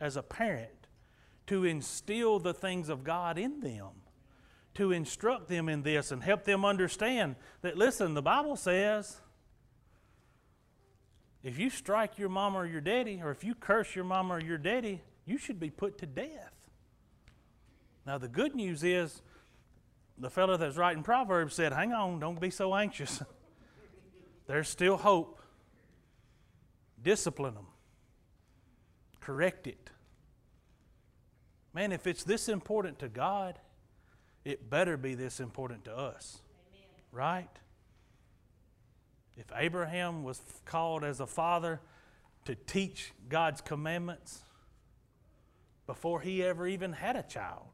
[0.00, 0.88] as a parent,
[1.46, 4.02] to instill the things of God in them,
[4.74, 9.20] to instruct them in this and help them understand that, listen, the Bible says
[11.42, 14.40] if you strike your mama or your daddy, or if you curse your mama or
[14.40, 16.52] your daddy, you should be put to death.
[18.06, 19.22] Now, the good news is
[20.18, 23.22] the fellow that's writing Proverbs said, Hang on, don't be so anxious.
[24.46, 25.40] There's still hope.
[27.02, 27.66] Discipline them,
[29.20, 29.90] correct it.
[31.72, 33.58] Man, if it's this important to God,
[34.44, 36.42] it better be this important to us.
[36.68, 36.88] Amen.
[37.12, 37.48] Right?
[39.36, 41.80] If Abraham was called as a father
[42.44, 44.40] to teach God's commandments
[45.86, 47.66] before he ever even had a child,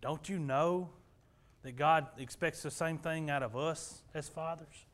[0.00, 0.90] don't you know
[1.62, 4.86] that God expects the same thing out of us as fathers?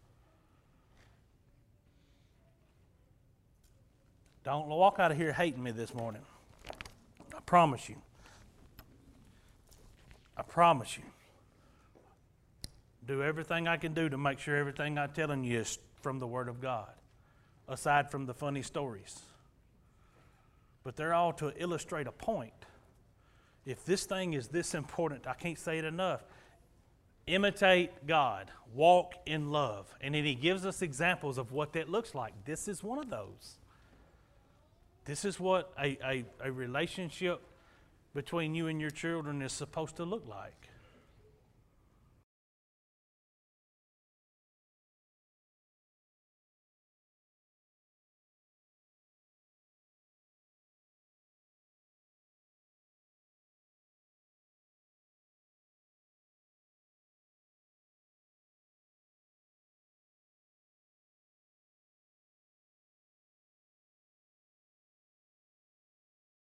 [4.45, 6.23] Don't walk out of here hating me this morning
[7.35, 7.97] I promise you.
[10.37, 11.05] I promise you.
[13.07, 16.27] Do everything I can do to make sure everything I'm telling you is from the
[16.27, 16.93] Word of God,
[17.69, 19.21] aside from the funny stories.
[20.85, 22.53] But they're all to illustrate a point.
[23.65, 26.25] if this thing is this important, I can't say it enough.
[27.29, 29.95] Imitate God, walk in love.
[30.01, 32.33] And then he gives us examples of what that looks like.
[32.45, 33.59] This is one of those.
[35.05, 37.41] This is what a, a, a relationship
[38.15, 40.62] between you and your children is supposed to look like.